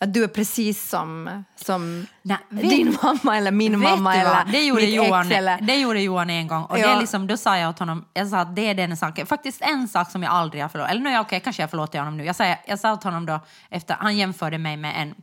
[0.00, 4.64] Att du är precis som, som Nej, vet- din mamma eller min mamma eller det
[4.66, 5.36] gjorde, mitt Johan, ex.
[5.36, 5.58] Eller...
[5.60, 6.64] det gjorde Johan en gång.
[6.64, 6.88] Och Ja.
[6.94, 9.60] det liksom, då sa jag åt honom, jag sa att det är den saken, faktiskt
[9.62, 10.90] en sak som jag aldrig har förlåtit.
[10.90, 12.24] Eller nu, okej, kanske jag förlåter honom nu.
[12.24, 15.14] Jag sa, jag sa åt honom då, efter, han jämförde mig med en,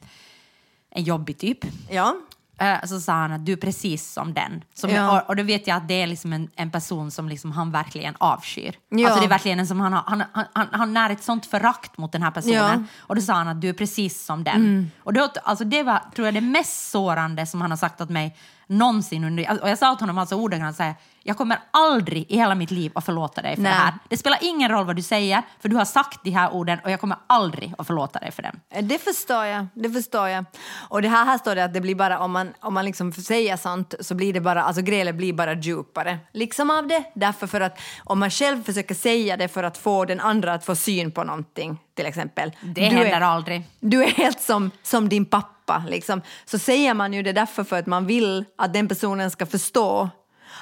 [0.92, 1.60] en jobbig typ.
[1.90, 2.16] Ja.
[2.58, 4.64] Eh, så sa han att du är precis som den.
[4.74, 5.22] Som Ja.
[5.22, 7.72] och, och då vet jag att det är liksom en, en person som liksom han
[7.72, 8.76] verkligen avskyr.
[8.90, 9.06] Ja.
[9.06, 11.46] Alltså det är verkligen en som han har, han, han, han, han när ett sånt
[11.46, 12.56] förakt mot den här personen.
[12.56, 12.70] Ja.
[12.70, 12.88] Mm.
[12.98, 14.92] Och då sa han att du är precis som den.
[15.04, 18.10] Och då, alltså det var, tror jag, det mest sårande som han har sagt åt
[18.10, 18.38] mig
[18.68, 19.24] någonsin.
[19.24, 20.96] Under, och jag sa åt honom alltså ordagrant så här,
[21.28, 23.72] jag kommer aldrig i hela mitt liv att förlåta dig för Nej.
[23.72, 23.94] det här.
[24.10, 26.92] Det spelar ingen roll vad du säger, för du har sagt de här orden och
[26.92, 28.88] jag kommer aldrig att förlåta dig för den.
[28.88, 29.68] Det förstår jag.
[29.74, 30.46] Det förstår jag.
[30.90, 33.12] Och det här, här står det att det blir bara, om man, om man liksom
[33.12, 36.20] säger sånt så blir det bara, alltså grälet blir bara djupare.
[36.32, 37.04] Liksom av det.
[37.16, 40.66] Därför för att om man själv försöker säga det för att få den andra att
[40.66, 42.52] få syn på någonting, till exempel.
[42.62, 43.64] Det du händer är, aldrig.
[43.80, 46.22] Du är helt som, som din pappa, liksom.
[46.46, 50.10] Så säger man ju det därför för att man vill att den personen ska förstå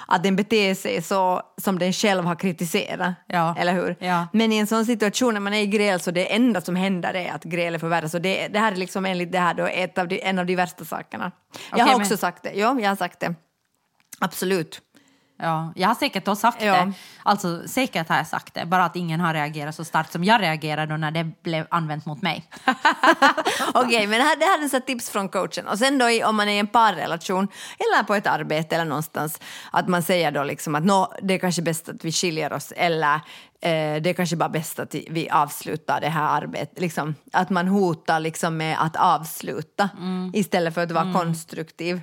[0.07, 3.13] att den beter sig så som den själv har kritiserat.
[3.27, 3.55] Ja.
[3.57, 3.95] Eller hur?
[3.99, 4.27] Ja.
[4.33, 7.13] Men i en sån situation när man är i gräl så det enda som händer
[7.13, 8.13] är att grälet förvärras.
[8.13, 10.45] Och det, det här är liksom enligt det här då ett av de, en av
[10.45, 11.31] de värsta sakerna.
[11.51, 12.51] jag Okej, har men- också sagt det.
[12.53, 13.35] Ja, jag har sagt det.
[14.19, 14.81] Absolut.
[15.37, 16.73] Ja, jag har säkert då sagt Ja.
[16.85, 16.93] det.
[17.23, 20.41] Alltså säkert har jag sagt det, bara att ingen har reagerat så starkt som jag
[20.41, 22.49] reagerade när det blev använt mot mig.
[23.73, 25.67] Okej, men det här, det här är så tips från coachen.
[25.67, 27.47] Och sen då i, om man är i en parrelation
[27.79, 29.39] eller på ett arbete eller någonstans
[29.71, 32.71] att man säger då liksom att nå, det är kanske bäst att vi skiljer oss
[32.75, 36.79] eller eh, det är kanske bara bäst att vi avslutar det här arbetet.
[36.79, 39.89] Liksom, att man hotar liksom med att avsluta
[40.33, 42.01] istället för att vara konstruktiv.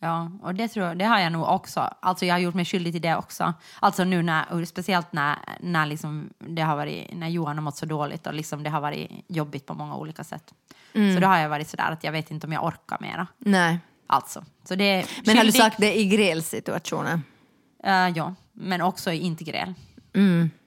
[0.00, 1.80] Ja, och det, tror jag, det har jag nog också.
[2.00, 3.54] Alltså jag har gjort mig skyldig till det också.
[3.80, 7.86] Alltså nu när, speciellt när, när, liksom det har varit, när Johan har mått så
[7.86, 10.54] dåligt och liksom det har varit jobbigt på många olika sätt.
[10.92, 13.26] Så då har jag varit sådär att jag vet inte om jag orkar mera.
[13.38, 13.78] Nej.
[14.06, 14.44] Alltså.
[14.64, 17.20] Så det Men har du sagt det i grälsituationer?
[17.84, 19.74] Eh, ja, men också i integrell.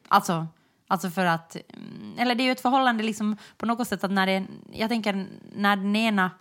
[0.08, 0.48] Alltså,
[0.88, 4.12] alltså för att, mm, eller det är ju ett förhållande liksom på något sätt att
[4.12, 6.32] när det, jag tänker när den ena,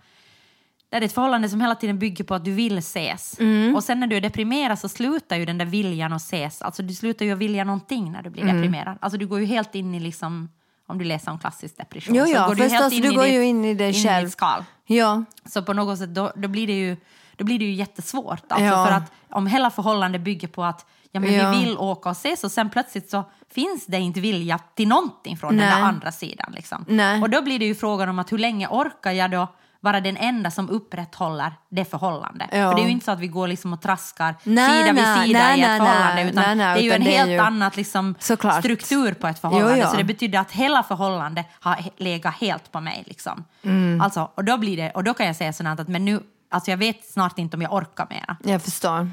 [0.91, 3.39] det är ett förhållande som hela tiden bygger på att du vill ses.
[3.77, 6.83] Och sen när du är deprimerad så slutar ju den där viljan att ses, alltså
[6.83, 8.99] du slutar ju att vilja någonting när du blir deprimerad.
[9.01, 10.49] Alltså du går ju helt in i liksom,
[10.87, 12.15] om du läser om klassisk depression.
[12.15, 13.75] Jo, så ja, går du ju förstås, helt du i går ditt- ju in i
[13.75, 14.25] det in i själv.
[14.27, 14.65] ditt skal.
[14.87, 15.25] Ja.
[15.45, 16.97] Så på något sätt då, då blir det ju
[17.37, 18.43] då blir det ju jättesvårt.
[18.49, 18.87] Alltså Ja.
[18.87, 21.51] För att om hela förhållandet bygger på att ja, men Ja.
[21.51, 23.25] vi vill åka och ses och sen plötsligt så
[23.55, 25.77] finns det inte vilja till någonting från den Nej.
[25.77, 26.53] där andra sidan.
[26.57, 26.85] Liksom.
[27.23, 29.49] Och då blir det ju frågan om att hur länge orkar jag då
[29.81, 32.49] vara den enda som upprätthåller det förhållandet.
[32.53, 32.71] Ja.
[32.71, 35.27] För det är ju inte så att vi går liksom och traskar Nej, sida vid
[35.27, 37.77] sida nej, i ett förhållande, utan nej, nej, det är ju en helt ju- annat
[37.77, 38.59] liksom, Såklart.
[38.59, 39.77] struktur på ett förhållande.
[39.77, 39.91] Jo, ja.
[39.91, 43.05] Så det betyder att hela förhållandet har legat helt på mig.
[43.07, 43.45] Liksom.
[43.63, 44.01] Mm.
[44.01, 46.71] Alltså, och, då blir det, och då kan jag säga sådant att men nu, alltså
[46.71, 48.37] jag vet snart inte om jag orkar mera.
[48.45, 49.11] Jag förstår.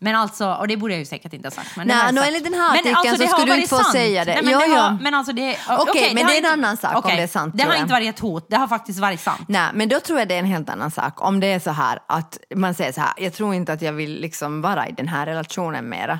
[0.00, 1.76] Men alltså, och det borde jag ju säkert inte ha sagt.
[1.76, 2.26] Men det Nej, sagt.
[2.26, 3.92] enligt den här Men artikeln så det skulle du inte få sant.
[3.92, 4.34] säga det.
[4.34, 4.74] Nej, men, det jo.
[4.76, 7.22] har, men alltså det, Okej, men har det är en annan sak om okej, det
[7.22, 9.44] är sant, Det har inte varit ett hot, det har faktiskt varit sant.
[9.48, 11.22] Nej, men då tror jag det är en helt annan sak.
[11.22, 13.92] Om det är så här att man säger så här, jag tror inte att jag
[13.92, 16.18] vill liksom vara i den här relationen mera.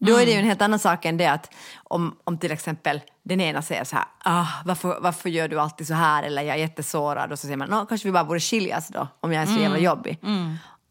[0.00, 3.00] Då är det ju en helt annan sak än det att om, om till exempel
[3.24, 6.56] den ena säger så här, ah, varför, varför gör du alltid så här eller jag
[6.56, 9.42] är jättesårad och så säger man, "Nå, kanske vi bara borde skiljas då om jag
[9.42, 10.18] är så jävla jobbig.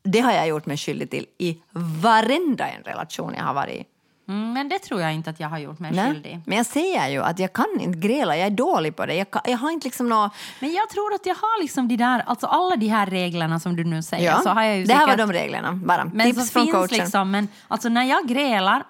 [0.06, 1.58] Det har jag gjort mig skyldig till i
[2.02, 3.86] varenda en relation jag har varit i.
[4.28, 6.12] Mm, men det tror jag inte att jag har gjort mig Nej.
[6.14, 6.40] skyldig.
[6.46, 9.14] Men jag säger ju att jag kan inte gräla, jag är dålig på det.
[9.16, 10.32] Jag, kan, jag har inte liksom något...
[10.60, 13.76] Men jag tror att jag har liksom de där, alltså alla de här reglerna som
[13.76, 14.26] du nu säger.
[14.32, 16.06] Ja, så har jag ju det här var säkert- de reglerna bara.
[16.14, 16.98] Men Tips från finns coachen.
[16.98, 18.84] liksom, men alltså när jag grälar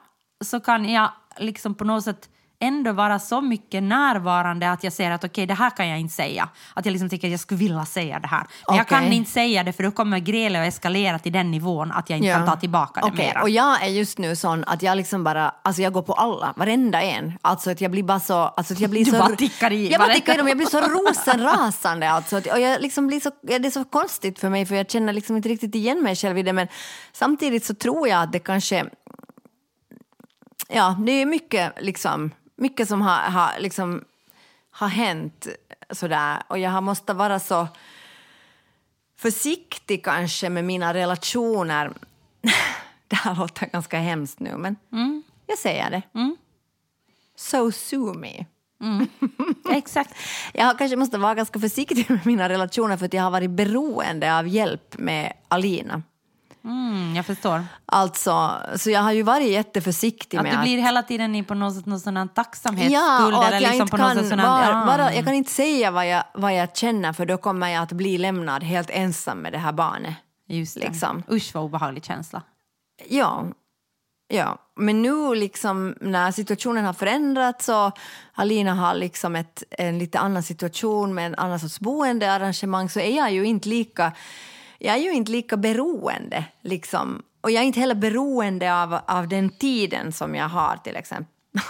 [0.44, 2.30] så kan jag liksom på något sätt
[2.68, 6.14] ändå vara så mycket närvarande att jag säger att okej, det här kan jag inte
[6.14, 6.50] säga.
[6.74, 8.48] Att jag liksom tycker att jag skulle vilja säga det här.
[8.68, 11.92] Men jag kan inte säga det för då kommer grälet att eskalera till den nivån
[11.92, 12.38] att jag inte Ja.
[12.38, 13.42] kan ta tillbaka det Okej, mera.
[13.42, 16.54] Och jag är just nu sån att jag liksom bara, alltså jag går på alla,
[16.58, 17.34] varenda en.
[17.42, 19.18] Alltså att jag blir bara så, alltså att jag blir Du så...
[19.18, 22.38] bara tickar i Jag bara tickar i dem, jag blir så rosenrasande alltså.
[22.38, 25.38] Och jag liksom blir så, det är så konstigt för mig för jag känner liksom
[25.38, 26.68] inte riktigt igen mig själv i det men
[27.14, 28.86] samtidigt så tror jag att det kanske,
[30.70, 34.04] ja det är mycket liksom, mycket som har, har liksom
[34.72, 35.48] har hänt
[35.92, 37.68] sådär och jag har måste vara så
[39.18, 41.94] försiktig kanske med mina relationer.
[43.08, 44.76] Det här låter ganska hemskt nu, men
[45.48, 46.02] jag säger det.
[47.36, 48.46] So sue me.
[49.70, 50.16] Exakt.
[50.54, 54.38] Jag kanske måste vara ganska försiktig med mina relationer för att jag har varit beroende
[54.40, 56.04] av hjälp med Alina.
[56.66, 57.66] Mm, jag förstår.
[57.86, 61.54] Alltså, så jag har ju varit jätteförsiktig Att med du blir hela tiden i på
[61.54, 65.12] något sätt någon sån Ja, tacksamhetsskuld och att eller jag liksom inte kan, sån ja.
[65.14, 68.18] jag kan inte säga vad jag, vad jag känner för då kommer jag att bli
[68.18, 70.16] lämnad helt ensam med det här barnet.
[70.48, 70.88] Just det.
[70.88, 71.24] liksom.
[71.32, 72.42] Usch vad obehaglig känsla.
[73.10, 73.46] Ja,
[74.28, 74.58] ja.
[74.76, 78.00] men nu liksom när situationen har förändrats och
[78.34, 83.18] Alina har liksom ett, en lite annan situation med en annan sorts boendearrangemang så är
[83.18, 84.12] jag ju inte lika,
[84.86, 86.46] jag är ju inte lika beroende.
[86.62, 87.22] Liksom.
[87.42, 91.32] Och jag är inte heller beroende av, av den tiden som jag har till exempel.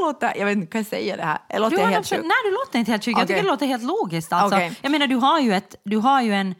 [0.00, 1.38] låter, jag vet inte, kan jag säga det här?
[1.48, 2.20] Jag låter Du har helt sjuk.
[2.22, 3.12] nej, du låter inte helt sjuk.
[3.16, 3.26] Jag Okej.
[3.26, 4.32] tycker det låter helt logiskt.
[4.32, 4.56] Alltså.
[4.56, 4.72] Okej.
[4.82, 6.54] Jag menar, du har ju, ett, du har ju en,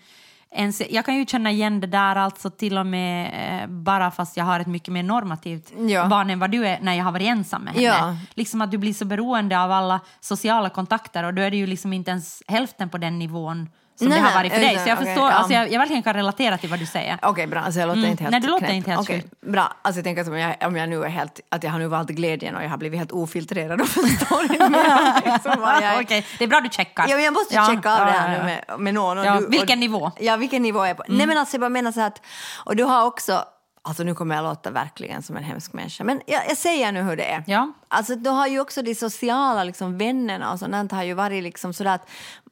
[0.50, 0.72] en...
[0.90, 3.30] Jag kan ju känna igen det där alltså till och med
[3.62, 6.06] eh, bara fast jag har ett mycket mer normativt Ja.
[6.06, 7.86] barn än vad du är när jag har varit ensam med henne.
[7.86, 8.16] Ja.
[8.34, 11.66] Liksom att du blir så beroende av alla sociala kontakter och då är det ju
[11.66, 13.68] liksom inte ens hälften på den nivån
[13.98, 14.78] som Nej, det har varit för dig.
[14.78, 15.30] Så jag förstår, ja.
[15.30, 17.18] alltså jag, jag verkligen kan relatera till vad du säger.
[17.22, 17.60] Okej, bra.
[17.60, 18.10] Alltså jag låter Mm.
[18.10, 18.76] inte helt Nej, du låter knäpp.
[18.76, 19.24] inte helt sjuk.
[19.40, 19.72] Bra.
[19.82, 21.86] Alltså jag tänker att om jag, om jag nu är helt, att jag har nu
[21.86, 25.52] valt glädjen och jag har blivit helt ofiltrerad och förstår inte mer liksom
[25.82, 27.08] jag det är bra du checkar.
[27.08, 29.18] Ja, men jag måste Ja, checka av ja, det här ja, med, med någon.
[29.18, 30.10] Och Ja, du, vilken och, nivå?
[30.20, 31.04] Ja, vilken nivå är jag på?
[31.08, 32.20] Nej men alltså jag bara menar så att,
[32.64, 33.44] och du har också,
[33.82, 37.02] alltså nu kommer jag låta verkligen som en hemsk människa, men jag, jag säger nu
[37.02, 37.44] hur det är.
[37.46, 37.72] Ja.
[37.88, 41.72] Alltså du har ju också de sociala liksom, vännerna och sånt har ju varit liksom
[41.74, 42.08] sådär att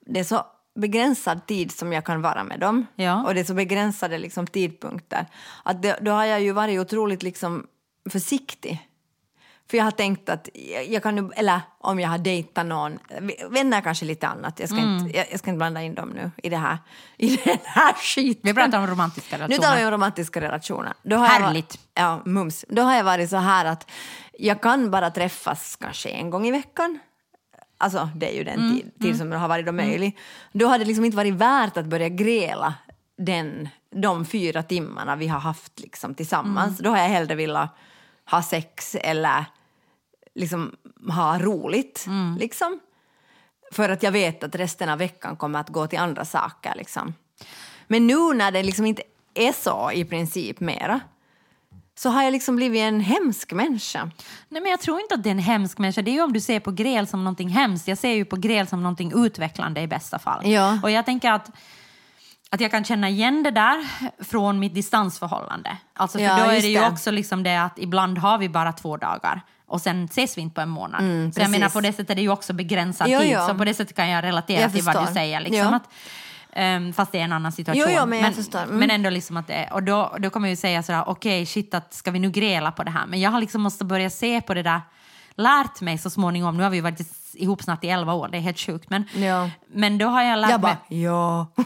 [0.06, 0.42] det är så
[0.74, 3.24] begränsad tid som jag kan vara med dem Ja.
[3.26, 5.26] och det är så begränsade liksom, tidpunkter.
[5.64, 7.66] Att det, då har jag ju varit otroligt liksom,
[8.10, 8.88] försiktig.
[9.70, 12.98] För jag har tänkt att jag, jag kan nu, eller om jag har dejtat någon,
[13.50, 14.98] vänner kanske lite annat, jag ska, Mm.
[14.98, 16.78] inte, jag, jag ska inte blanda in dem nu i det här,
[17.16, 18.40] i den här skiten.
[18.42, 19.62] Vi pratar om romantiska Nu relationer.
[19.66, 20.92] talar vi om romantiska relationer.
[21.02, 21.78] Då har Jag, Härligt.
[21.94, 22.64] ja, mums.
[22.68, 23.90] Då har jag varit så här att
[24.38, 26.98] jag kan bara träffas kanske en gång i veckan.
[27.82, 30.18] Alltså det är ju den Mm, tid, tid som har varit då möjlig.
[30.52, 32.74] Då har det liksom inte varit värt att börja gräla
[33.18, 36.80] den, de fyra timmarna vi har haft liksom tillsammans.
[36.80, 36.82] Mm.
[36.82, 37.76] Då har jag hellre velat
[38.30, 39.44] ha sex eller
[40.34, 40.76] liksom
[41.08, 42.04] ha roligt.
[42.06, 42.36] Mm.
[42.38, 42.80] Liksom.
[43.72, 46.74] För att jag vet att resten av veckan kommer att gå till andra saker.
[46.76, 47.14] Liksom.
[47.86, 49.02] Men nu när det liksom inte
[49.34, 51.00] är så i princip mera
[51.94, 54.10] så har jag liksom blivit en hemsk människa.
[54.48, 56.02] Nej, men jag tror inte att det är en hemsk människa.
[56.02, 57.88] Det är ju om du ser på gräl som någonting hemskt.
[57.88, 60.46] Jag ser ju på gräl som någonting utvecklande i bästa fall.
[60.46, 60.78] Ja.
[60.82, 61.50] Och jag tänker att,
[62.50, 63.86] att jag kan känna igen det där
[64.24, 65.76] från mitt distansförhållande.
[65.94, 66.88] Alltså för Ja, då är det ju det.
[66.88, 70.54] också liksom det att ibland har vi bara två dagar och sen ses vi inte
[70.54, 71.00] på en månad.
[71.00, 71.04] så
[71.40, 73.30] jag Mm, menar på det sättet är det ju också begränsad Jo, tid.
[73.32, 73.46] jo.
[73.48, 75.40] Så på det sättet kan jag relatera Jag till vad du säger.
[75.40, 75.74] Liksom, Ja.
[75.76, 75.88] att,
[76.52, 77.84] ehm, fast det är en annan situation.
[77.88, 78.62] Jo, jo, men förstår.
[78.62, 78.76] Mm.
[78.76, 81.74] men ändå liksom att det, och då, då kommer jag ju säga sådär, okej shit,
[81.74, 83.06] att ska vi nu gräla på det här?
[83.06, 84.80] Men jag har liksom måste börja se på det där
[85.36, 87.00] lärt mig så småningom, nu har vi varit
[87.34, 89.50] ihop snart i elva år, det är helt sjukt, men, Ja.
[89.74, 90.76] men då har jag lärt Jag mig...
[90.88, 91.46] bara, ja.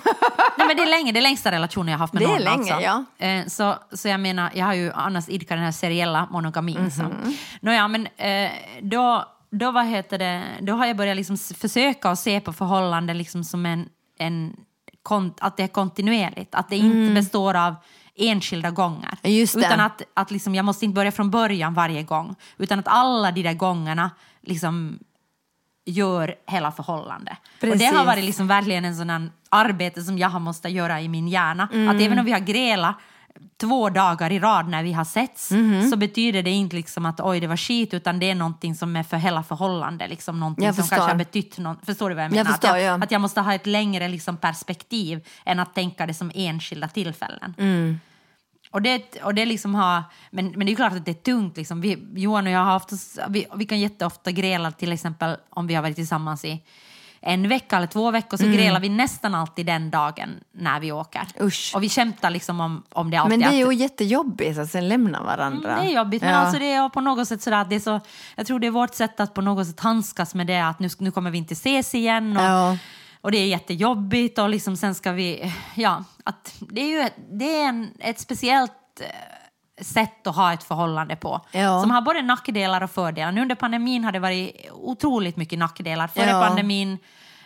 [0.59, 2.29] Nej, men det är länge, det är längsta relationen jag har haft med Det är
[2.29, 2.39] någon.
[2.43, 3.05] länge, alltså.
[3.19, 3.27] ja.
[3.27, 6.91] Eh, så, så jag menar, jag har ju annars idkat den här seriella monogamin.
[6.99, 8.51] Mm Nåja, men eh,
[8.83, 13.19] då, då, vad heter det, då har jag börjat liksom försöka att se på förhållanden
[13.19, 14.57] liksom som en, en
[15.41, 17.75] att det är kontinuerligt, att det inte består av
[18.15, 19.19] enskilda gånger.
[19.23, 19.43] Mm.
[19.43, 23.33] Utan att, att liksom, jag måste inte börja från början varje gång, utan att alla
[23.33, 24.11] de där gångerna
[24.43, 24.99] liksom
[25.85, 27.39] gör hela förhållandet.
[27.63, 31.09] Och det har varit liksom verkligen en sån arbete som jag har måste göra i
[31.09, 31.69] min hjärna.
[31.73, 31.89] Mm.
[31.89, 32.97] Att även om vi har grälat
[33.61, 35.91] två dagar i rad när vi har setts Mhm.
[35.91, 38.97] så betyder det inte liksom att oj det var skit utan det är någonting som
[38.97, 40.11] är för hela förhållandet.
[40.11, 41.87] Liksom någonting Jag som kanske har betytt något.
[41.87, 42.51] Förstår du vad jag Jag menar?
[42.51, 43.05] förstår, att, jag, ja.
[43.05, 47.55] att jag måste ha ett längre liksom perspektiv än att tänka det som enskilda tillfällen.
[47.59, 48.01] Mm.
[48.71, 51.57] Och det, och det liksom har, men, men det är klart att det är tungt.
[51.57, 51.81] Liksom.
[51.81, 52.91] Vi, Johan och jag har haft,
[53.29, 56.63] vi, vi kan jätteofta gräla till exempel om vi har varit tillsammans i
[57.27, 58.57] en vecka eller två veckor så Mm.
[58.57, 61.23] grälar vi nästan alltid den dagen när vi åker.
[61.41, 61.73] Usch.
[61.75, 63.39] Och vi skämtar liksom om, om det alltid.
[63.39, 65.73] Men det är att- ju jättejobbigt att sen lämna varandra.
[65.73, 66.37] Mm, det är jobbigt, men Ja.
[66.37, 68.01] alltså det är på något sätt sådär att det är så,
[68.37, 70.89] jag tror det är vårt sätt att på något sätt handskas med det att nu,
[70.99, 72.79] nu kommer vi inte ses igen och, Ja.
[73.21, 77.45] och det är jättejobbigt och liksom sen ska vi, ja, att det är ju det
[77.61, 79.07] är en, ett speciellt eh,
[79.81, 81.41] sätt att ha ett förhållande på.
[81.53, 81.81] Ja.
[81.81, 83.33] Som har både nackdelar och fördelar.
[83.33, 86.09] Nu under pandemin har det varit otroligt mycket nackdelar.
[86.09, 86.43] Före Ja.
[86.47, 86.99] pandemin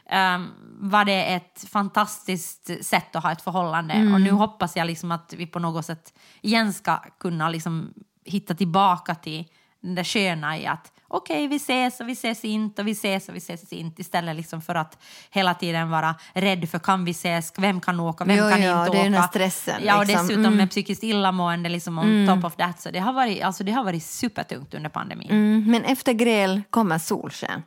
[0.07, 0.49] ehm,
[0.81, 3.95] var det ett fantastiskt sätt att ha ett förhållande.
[3.95, 4.15] Mm.
[4.15, 8.55] Och nu hoppas jag liksom att vi på något sätt igen ska kunna liksom hitta
[8.55, 9.45] tillbaka till
[9.81, 13.29] den där sköna i att okej, vi ses och vi ses inte och vi ses
[13.29, 14.99] och vi ses inte istället liksom för att
[15.31, 18.81] hela tiden vara rädd för kan vi ses, vem kan åka, vem Jo, kan ja,
[18.81, 19.11] inte det är åka.
[19.11, 20.27] den här stressen, Ja, och liksom.
[20.27, 20.57] dessutom Mm.
[20.57, 22.81] med psykiskt illamående liksom on top of that.
[22.81, 25.31] Så det har varit, alltså, det har varit supertungt under pandemin.
[25.31, 27.63] Mm, men efter gräl kommer solsken.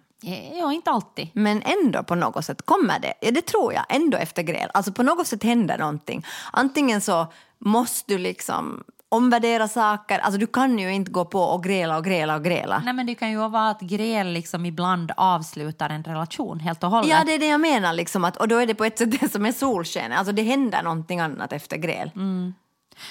[0.53, 1.27] Ja, inte alltid.
[1.33, 3.13] Men ändå på något sätt kommer det.
[3.21, 3.85] Ja, det tror jag.
[3.89, 4.69] Ändå efter gräl.
[4.73, 6.25] Alltså på något sätt händer någonting.
[6.51, 7.27] Antingen så
[7.59, 8.83] måste du liksom
[9.13, 10.19] omvärdera saker.
[10.19, 12.81] Alltså du kan ju inte gå på och gräla och gräla och gräla.
[12.85, 16.89] Nej, men det kan ju vara att gräl liksom ibland avslutar en relation helt och
[16.89, 17.09] hållet.
[17.09, 17.93] Ja, det är det jag menar.
[17.93, 20.11] Liksom, att, och då är det på ett sätt det som är solsken.
[20.11, 22.11] Alltså det händer någonting annat efter gräl.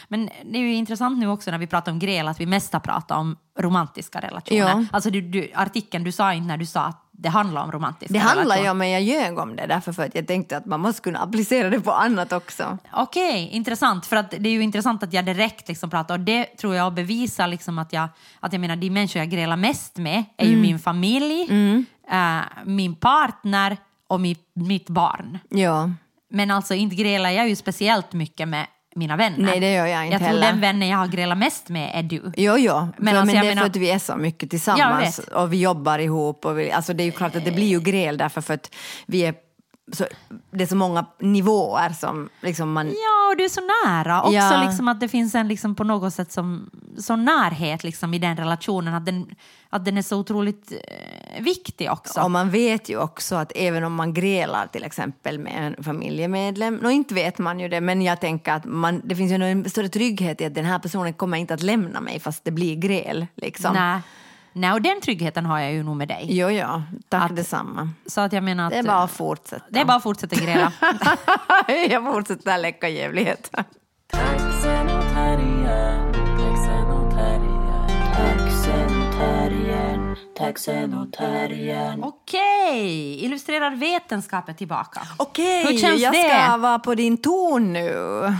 [0.09, 2.72] Men det är ju intressant nu också när vi pratar om gräl att vi mest
[2.72, 4.59] har pratat om romantiska relationer.
[4.59, 4.84] Ja.
[4.92, 8.12] Alltså du, du, artikeln du sa inte när du sa att det handlar om romantiska
[8.12, 10.66] Det handlar ju om, men jag ljög om det därför för att jag tänkte att
[10.66, 12.78] man måste kunna applicera det på annat också.
[12.92, 14.06] Okej, intressant.
[14.06, 16.94] För att det är ju intressant att jag direkt liksom pratar och det tror jag
[16.94, 18.08] bevisar liksom att jag,
[18.40, 20.56] att jag menar de människor jag grälar mest med är Mm.
[20.56, 21.42] ju min familj,
[22.10, 23.76] eh, min partner
[24.08, 25.38] och mitt, mitt barn.
[25.48, 25.90] Ja.
[26.30, 29.38] Men alltså inte grälar jag ju speciellt mycket med mina vänner.
[29.38, 30.47] Nej, det gör jag inte Jag tror heller.
[30.47, 32.32] den vännen jag har grälat mest med är du.
[32.36, 32.88] Jo, jo.
[32.97, 35.53] Men, för, alltså, men det är menar- för att vi är så mycket tillsammans och
[35.53, 36.45] vi jobbar ihop.
[36.47, 38.74] Och vi, alltså det är ju klart att det blir ju gräl därför för att
[39.07, 39.34] vi är
[39.93, 40.07] så,
[40.51, 42.86] det är så många nivåer som liksom man...
[42.86, 44.22] Ja, och du är så nära.
[44.22, 44.62] Också Ja.
[44.66, 48.36] liksom att det finns en liksom på något sätt som, så närhet liksom i den
[48.36, 48.95] relationen.
[48.95, 49.26] Att den,
[49.70, 52.20] att den är så otroligt eh, viktig också.
[52.20, 56.80] Och man vet ju också att även om man grälar till exempel med en familjemedlem,
[56.84, 59.70] och inte vet man ju det, men jag tänker att man, det finns ju en
[59.70, 62.76] större trygghet i att den här personen kommer inte att lämna mig fast det blir
[62.76, 63.26] gräl.
[63.34, 63.74] Liksom.
[63.74, 64.01] Nej.
[64.53, 66.26] Nej, och den tryggheten har jag ju nog med dig.
[66.28, 67.90] Jo, ja, tack Att- detsamma.
[68.07, 68.70] Så att jag menar att...
[68.72, 69.64] Det är bara att fortsätta.
[69.68, 70.72] det är bara att fortsätta gräla.
[71.90, 73.50] jag fortsätter läcka jävlighet.
[80.47, 82.05] Taxen och terriern.
[82.05, 85.01] Okej, illustrerad vetenskap är tillbaka.
[85.16, 86.22] Okej, Hur känns jag det?
[86.45, 87.88] ska vara på din ton nu.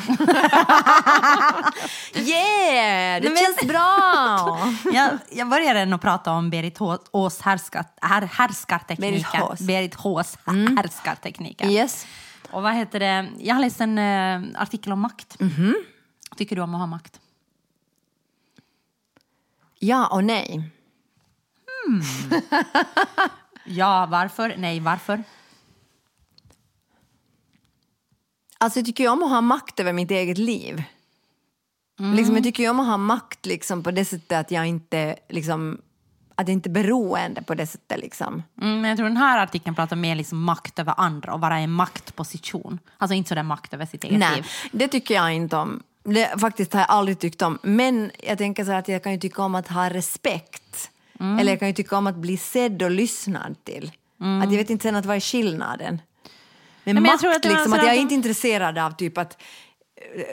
[2.15, 4.59] yeah, det men- känns bra.
[4.93, 9.13] Jag, jag började ändå prata om Berit Hå- Ås härskar, här, härskartekniken.
[9.13, 9.61] Berit Hås.
[9.61, 10.37] Berit Hås
[10.77, 11.71] härskartekniken.
[11.71, 12.07] Yes.
[12.51, 13.29] Och vad heter det?
[13.39, 15.41] Jag har läst en eh, artikel om makt.
[15.41, 15.75] Mhm.
[16.37, 17.21] Tycker du om att ha makt?
[19.79, 20.71] Ja och nej.
[23.65, 24.55] Ja, varför?
[24.59, 25.25] Nej, varför?
[28.59, 30.83] Alltså jag tycker ju om att ha makt över mitt eget liv.
[31.99, 35.17] Liksom, jag tycker ju om att ha makt liksom, på det sättet att jag inte
[35.29, 35.81] liksom,
[36.35, 38.01] att jag inte är beroende på det sättet.
[38.01, 38.43] Liksom.
[38.61, 41.61] Mm, men jag tror den här artikeln pratar mer liksom makt över andra och vara
[41.61, 42.79] i en maktposition.
[42.99, 44.47] Alltså inte sådär makt över sitt eget Nej, liv.
[44.73, 45.83] det tycker jag inte om.
[46.05, 47.59] Det faktiskt har jag aldrig tyckt om.
[47.63, 50.91] Men jag tänker så här att jag kan ju tycka om att ha respekt.
[51.41, 53.93] Eller jag kan ju tycka om att bli sedd och lyssnad till.
[54.43, 56.03] Att jag vet inte sen att vad är skillnaden.
[56.85, 59.43] Men men jag makt, tror att liksom, att jag är inte intresserad av typ att
[60.17, 60.25] b-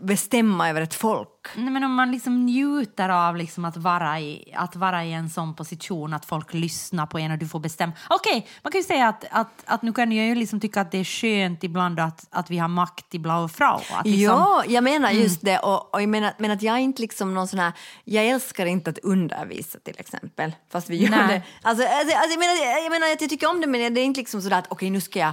[0.00, 1.28] bestämma över ett folk.
[1.56, 5.30] Nej, men om man liksom njuter av liksom att, vara i, att vara i en
[5.30, 7.92] sån position att folk lyssnar på en och du får bestämma.
[8.10, 10.90] Okej, man kan ju säga att, att, att nu kan jag ju liksom tycka att
[10.90, 13.80] det är skönt ibland att, att vi har makt i Blau Frau.
[13.90, 15.58] Att liksom, Ja, jag menar just det.
[15.58, 17.72] Och, och jag menar, men att jag inte liksom någon sån här...
[18.04, 20.52] Jag älskar inte att undervisa till exempel.
[20.72, 21.28] Fast vi gör Nej.
[21.28, 21.68] det.
[21.68, 24.04] Alltså, alltså, alltså, jag, menar, jag menar att jag tycker om det men det är
[24.04, 25.32] inte liksom sådär att okej nu ska jag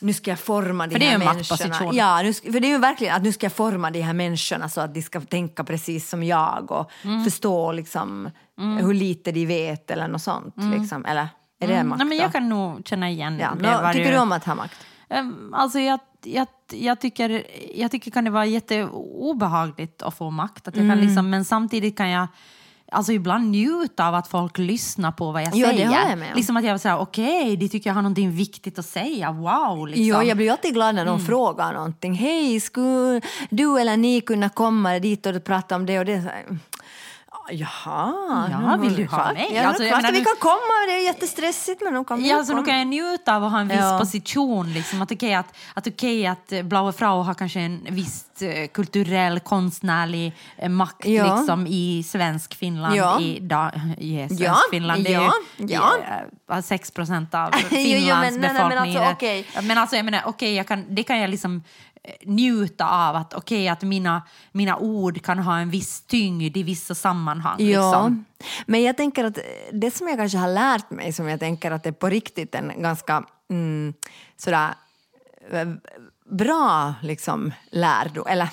[0.00, 1.92] nu ska jag forma de här människorna.
[1.94, 4.68] Ja, nu, för det är ju verkligen att nu ska jag forma de här människorna
[4.68, 7.24] så att de ska tänka precis som jag och Mm.
[7.24, 8.30] förstå liksom,
[8.80, 10.54] hur lite de vet eller något sånt.
[10.78, 11.04] Liksom.
[11.04, 11.28] Eller
[11.60, 11.98] är det makt Mm.
[11.98, 13.82] Nej, men jag kan nog känna igen ja, det.
[13.82, 14.76] vad tycker du om att ha makt?
[15.08, 17.42] Ehm, Alltså jag, jag, jag, tycker,
[17.74, 20.68] jag tycker kan det vara jätteobehagligt att få makt.
[20.68, 20.96] Att jag Mm.
[20.98, 22.26] kan liksom, men samtidigt kan jag
[22.94, 25.86] alltså ibland njuta av att folk lyssnar på vad jag Ja, det säger.
[25.88, 26.36] håller jag med om.
[26.36, 29.32] Liksom att jag säger okej, de tycker jag har någonting viktigt att säga.
[29.32, 29.86] Wow!
[29.86, 30.04] Liksom.
[30.04, 31.26] Jo, jag blir alltid glad när någon Mm.
[31.26, 32.14] frågar någonting.
[32.14, 33.20] Hej, skulle
[33.50, 36.22] du eller ni kunna komma dit och prata om det och det?
[37.50, 39.48] Jaha, Ja, vill du ha mig?
[39.52, 42.24] Ja, Alltså, alltså, jag menar, vi nu- kan komma, det är jättestressigt men de kan
[42.24, 43.98] Ja, alltså, nu kan jag njuta av att ha en viss Ja.
[43.98, 44.72] position.
[44.72, 45.02] Liksom.
[45.02, 49.40] Att okej att, att, okej att eh, Blaue Frau har kanske en viss eh, kulturell,
[49.40, 51.36] konstnärlig eh, makt Ja.
[51.36, 52.96] liksom, i svensk Finland.
[52.96, 53.20] Ja.
[53.20, 55.04] I, da, svensk Ja, Finland.
[55.04, 55.30] Det är ju
[55.68, 55.92] ja.
[56.50, 58.96] eh, 6 procent av Jo, jo, Finlands men- nej, nej, men befolkning.
[58.96, 59.46] alltså, okej.
[59.62, 61.62] Men alltså, jag menar, jag kan, det kan jag liksom
[62.24, 63.16] njuta av.
[63.16, 67.56] Att okej, att mina, mina ord kan ha en viss tyngd i vissa sammanhang.
[67.58, 68.24] Ja, Liksom.
[68.66, 69.38] men jag tänker att
[69.72, 72.54] det som jag kanske har lärt mig som jag tänker att det är på riktigt
[72.54, 73.94] en ganska mm,
[74.36, 74.74] sådär
[76.30, 78.48] bra liksom lärdom, eller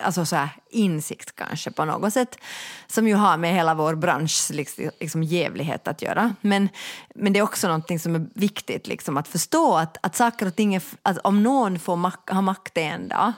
[0.00, 2.38] alltså så här, insikt kanske på något sätt
[2.86, 6.34] som ju har med hela vår bransch liksom, liksom jävlighet att göra.
[6.40, 6.68] Men,
[7.14, 10.56] men det är också någonting som är viktigt liksom, att förstå att, att saker och
[10.56, 13.32] ting är, att om någon får mak- ha makt en dag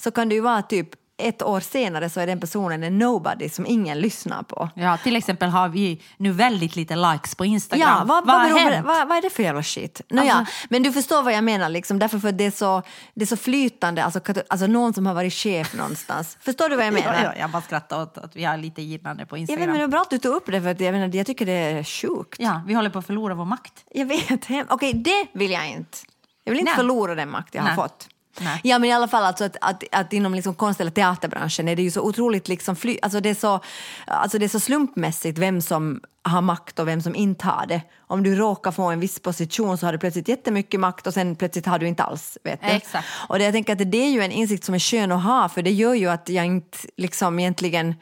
[0.00, 0.88] så kan det ju vara typ
[1.28, 4.70] ett år senare så är den personen en nobody som ingen lyssnar på.
[4.74, 7.88] Ja, till exempel har vi nu väldigt lite likes på Instagram.
[7.88, 8.82] Ja, vad, vad vad, det?
[8.84, 10.00] vad, vad är det för jävla shit?
[10.10, 12.82] Nåja, Alltså- men du förstår vad jag menar, liksom, därför för det är så,
[13.14, 16.38] det är så flytande, alltså, alltså någon som har varit chef någonstans.
[16.42, 17.14] Förstår du vad jag menar?
[17.14, 19.60] Ja, ja, jag bara skrattar åt att vi har lite gillande på Jag Instagram.
[19.60, 21.26] vet, men det är bra att du tog upp det, för att jag, menar, jag
[21.26, 22.36] tycker det är sjukt.
[22.38, 23.84] Ja, vi håller på att förlora vår makt.
[23.90, 25.98] Jag vet, okej det vill jag inte.
[26.44, 26.76] Jag vill inte Nej.
[26.76, 27.74] förlora den makt jag Nej.
[27.74, 28.08] har fått.
[28.40, 28.60] Nej.
[28.64, 31.76] Ja men i alla fall alltså att, att, att inom liksom konst eller teaterbranschen är
[31.76, 33.60] det ju så otroligt liksom fly, alltså det, är så,
[34.06, 37.80] alltså det är så slumpmässigt vem som har makt och vem som inte har det.
[37.98, 41.36] Om du råkar få en viss position så har du plötsligt jättemycket makt och sen
[41.36, 42.38] plötsligt har du inte alls.
[42.44, 42.66] Vet du?
[42.68, 43.08] Exakt.
[43.28, 45.48] Och det, jag tänker att det är ju en insikt som är skön att ha
[45.48, 47.94] för det gör ju att jag inte liksom egentligen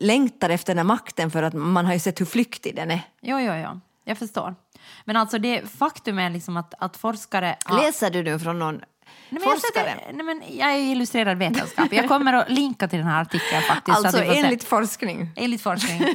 [0.00, 3.00] längtar efter den här makten för att man har ju sett hur flyktig den är.
[3.22, 3.80] Jo, jo, jo.
[4.04, 4.54] Jag förstår.
[5.04, 7.56] Men alltså det faktum är liksom att, att forskare...
[7.64, 8.80] har- Läser du nu från någon
[9.28, 9.94] Nej, men jag, forskare?
[9.94, 11.92] sätter, nej, men jag är illustrerad vetenskap.
[11.92, 13.98] Jag kommer att linka till den här artikeln faktiskt.
[13.98, 14.38] så Alltså att får se.
[14.38, 15.30] enligt forskning.
[15.36, 16.02] Enligt forskning.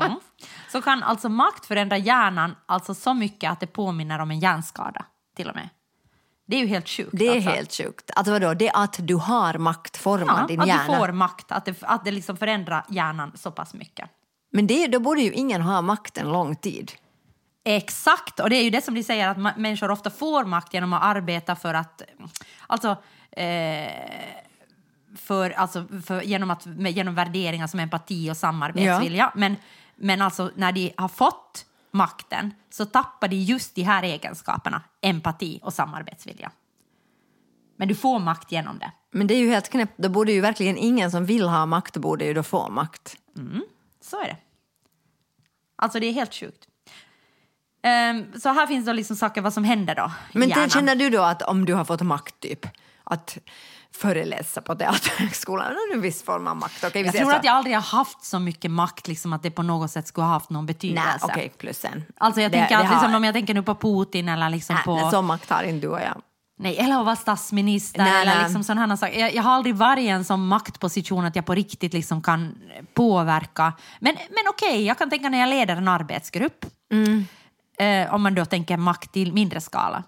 [0.00, 0.20] Mm.
[0.72, 5.04] Så kan alltså makt förändra hjärnan alltså så mycket att det påminner om en hjärnskada
[5.36, 5.68] till och med.
[6.46, 7.10] Det är ju helt sjukt.
[7.12, 7.50] Det är alltså.
[7.50, 8.10] helt sjukt.
[8.16, 10.92] Alltså vadå, det att du har makt formar ja, din att hjärna.
[10.92, 14.10] du får makt, att det, att det liksom förändrar hjärnan så pass mycket.
[14.52, 16.92] Men det, då borde ju ingen ha makt en lång tid.
[17.64, 20.92] Exakt, och det är ju det som de säger att människor ofta får makt genom
[20.92, 22.02] att arbeta för att,
[22.66, 22.96] alltså,
[23.30, 23.92] eh,
[25.16, 29.32] för, alltså för, genom, att, genom värderingar som empati och samarbetsvilja.
[29.34, 29.56] Men,
[29.96, 35.60] men alltså när de har fått makten så tappar de just de här egenskaperna, empati
[35.62, 36.50] och samarbetsvilja.
[37.76, 38.92] Men du får makt genom det.
[39.10, 39.94] Men det är ju helt knäppt.
[39.96, 43.16] Då borde ju verkligen ingen som vill ha makt borde ju då få makt.
[44.00, 44.36] Så är det.
[45.76, 46.68] Alltså det är helt sjukt.
[47.82, 50.10] Ehm, så här finns då liksom saker vad som händer då.
[50.32, 50.70] Men hjärnan.
[50.70, 52.66] känner du då att om du har fått makt typ
[53.04, 53.38] att
[53.94, 56.84] föreläsa på Teaterhögskolan, en viss form av makt.
[56.94, 57.36] Vi Jag tror så.
[57.36, 60.24] att jag aldrig har haft så mycket makt liksom, att det på något sätt skulle
[60.24, 61.18] ha haft någon Nej, betydelse.
[61.22, 62.04] okej, plus en.
[62.18, 64.50] Alltså jag Det- tänker det att liksom, har- om jag tänker nu på Putin eller
[64.50, 64.94] liksom Nej, på...
[64.96, 66.22] nej, så makt har inte du och jag.
[66.58, 68.44] Nej, eller att vara statsminister Nej, eller nej.
[68.44, 69.20] liksom sådana saker.
[69.20, 72.54] Jag, jag har aldrig varit i en sån maktposition att jag på riktigt liksom kan
[72.94, 73.72] påverka.
[74.00, 77.26] Men, men okej, jag kan tänka när jag leder en arbetsgrupp, Mm
[77.82, 80.02] eh, om man då tänker makt i mindre skala,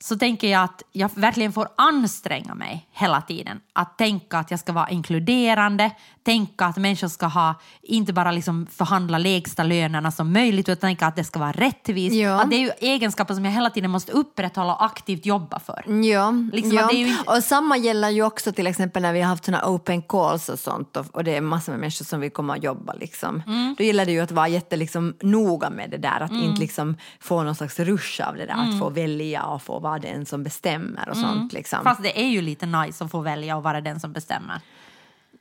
[0.00, 3.60] så tänker jag att jag verkligen får anstränga mig hela tiden.
[3.72, 5.90] Att tänka att jag ska vara inkluderande,
[6.22, 11.06] tänka att människor ska ha, inte bara liksom förhandla lägsta lönerna som möjligt, utan tänka
[11.06, 12.16] att det ska vara rättvist.
[12.16, 12.42] Ja.
[12.42, 16.02] Att det är ju egenskaper som jag hela tiden måste upprätthålla och aktivt jobba för.
[16.04, 16.92] Ja, Liksom ja.
[16.92, 20.48] ju och samma gäller ju också till exempel när vi har haft såna open calls
[20.48, 22.92] och sånt och, och det är massor med människor som vill komma och jobba.
[22.92, 23.42] Liksom.
[23.46, 23.74] Mm.
[23.78, 26.96] Då gäller det ju att vara jätte, liksom, noga med det där, att inte liksom,
[27.20, 30.42] få någon slags rush av det där, att få välja och få vara den som
[30.42, 31.52] bestämmer och sånt.
[31.52, 31.84] Liksom.
[31.84, 34.60] Fast det är ju lite nice att få välja och vara den som bestämmer.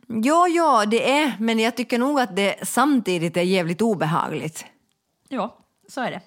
[0.08, 4.66] Ja, ja, det är, men jag tycker nog att det samtidigt är jävligt obehagligt.
[5.30, 5.58] Ja,
[5.90, 6.22] så är det.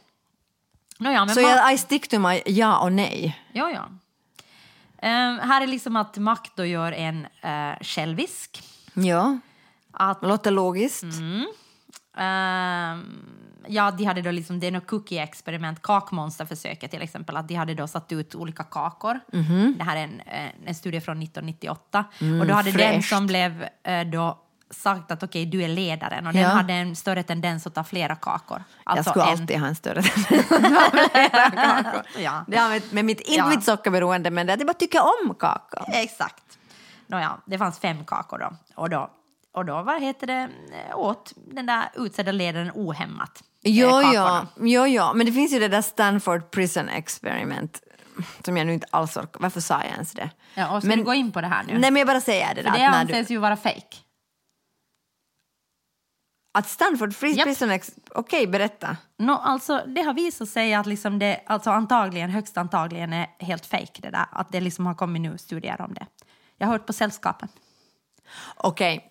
[0.99, 3.39] Nåja, men Så jag, I stick to my ja och nej.
[3.53, 3.89] Ja, ja.
[5.03, 8.62] Ehm, här är liksom att makt då gör en uh, självisk.
[8.95, 9.39] Ja,
[9.93, 11.05] Att, låter logiskt.
[12.16, 13.07] ehm,
[13.68, 17.74] ja, de hade då liksom, det är något cookie-experiment, kakmonsterförsöket till exempel, att de hade
[17.74, 19.20] då satt ut olika kakor.
[19.78, 22.04] Det här är en, eh, en studie från 1998.
[22.40, 23.08] och då hade den fräscht.
[23.08, 24.38] som blev eh, då
[24.70, 26.48] sagt att okej, du är ledaren och den Ja.
[26.48, 28.62] hade en större tendens att ta flera kakor.
[28.84, 30.02] jag Alltså skulle en- alltid ha en större
[32.18, 32.44] Ja.
[32.46, 33.48] Det har med, med mitt, inte Ja.
[33.48, 35.84] mitt sockerberoende, men det att jag bara tycker om kakao.
[35.92, 36.58] Exakt.
[37.06, 38.52] Nåja, det fanns fem kakor då.
[38.74, 39.11] Och då,
[39.52, 40.48] och då vad heter det,
[40.90, 43.42] eh, åt den där utsedda ledaren ohämmat.
[43.64, 44.12] Eh, Jo, kakorna.
[44.12, 47.80] ja, jo, ja, men det finns ju det där Stanford Prison Experiment
[48.44, 49.40] som jag nu inte alls orkar.
[49.40, 50.30] Varför sa jag ens det?
[50.54, 51.78] Ja, och ska men, du gå in på det här nu?
[51.78, 52.78] Nej, men jag bara säger det För där.
[52.78, 53.96] det att, när du, anses ju vara fake.
[56.52, 57.46] att Stanford Free Japp.
[57.46, 57.90] Prison Ex...
[58.14, 58.96] Okej, berätta.
[59.18, 63.66] No, alltså, det har visat sig att liksom det alltså antagligen, högst antagligen är helt
[63.66, 64.26] fake det där.
[64.32, 66.06] Att det liksom har kommit nu studier om det.
[66.58, 67.48] Jag har hört på Sällskapen.
[68.56, 69.09] Okej.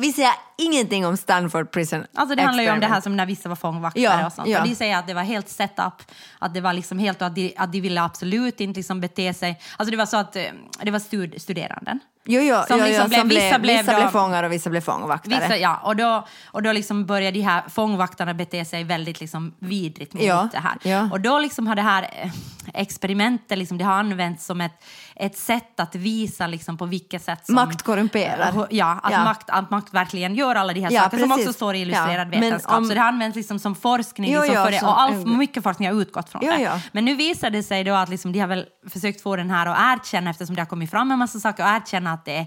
[0.00, 3.26] Vi säger ingenting om Stanford Prison Alltså det handlar ju om det här som när
[3.26, 4.48] vissa var fångvaktare Ja, och sånt.
[4.48, 4.60] ja.
[4.62, 6.02] Och de säger att det var helt setup,
[6.38, 9.60] att det var liksom helt att de, att de ville absolut inte liksom bete sig.
[9.76, 10.42] Alltså det var så att eh,
[10.82, 12.00] det var stud, studeranden.
[12.30, 14.44] Jo, jo, Som jo, liksom jo, blev- som vissa blev, blev vissa då- blev fångar
[14.44, 15.40] och vissa blev fångvaktare.
[15.40, 19.54] Vissa, ja, och då, och då liksom började de här fångvaktarna bete sig väldigt liksom
[19.58, 20.76] vidrigt mot Ja, det här.
[20.82, 21.08] ja.
[21.12, 22.30] Och då liksom har det här eh,
[22.74, 24.84] experimentet liksom, det har använts som ett,
[25.18, 27.54] ett sätt att visa liksom på vilket sätt som...
[27.54, 28.66] Makt korrumperar.
[28.70, 29.24] Ja, att, Ja.
[29.24, 32.26] Makt, att makt verkligen gör alla de här Ja, sakerna som också står i illustrerad
[32.34, 32.76] Ja, vetenskap.
[32.78, 35.62] om- Så det har använts liksom som forskning Jo, liksom för det, och all, mycket
[35.62, 36.82] forskning har utgått från Jo, det.
[36.92, 39.66] Men nu visar det sig då att liksom, de har väl försökt få den här
[39.66, 42.46] att erkänna eftersom det har kommit fram en massa saker och erkänna att det är,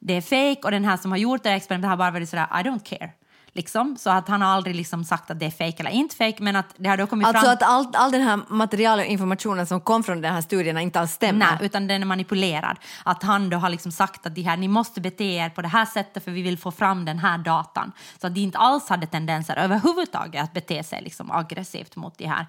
[0.00, 2.28] det är fake och den här som har gjort det här experimentet har bara varit
[2.28, 3.10] sådär I don't care.
[3.54, 3.96] Liksom.
[3.96, 6.56] Så att han har aldrig liksom sagt att det är fake eller inte fake men
[6.56, 7.52] att det har då kommit Alltså fram...
[7.52, 11.00] att all, all den här material och informationen som kom från den här studien inte
[11.00, 11.46] alls stämmer.
[11.46, 12.78] Nej, utan den är manipulerad.
[13.04, 15.68] Att han då har liksom sagt att de här, ni måste bete er på det
[15.68, 17.92] här sättet för vi vill få fram den här datan.
[18.20, 22.26] Så att de inte alls hade tendenser överhuvudtaget att bete sig liksom aggressivt mot de
[22.26, 22.46] här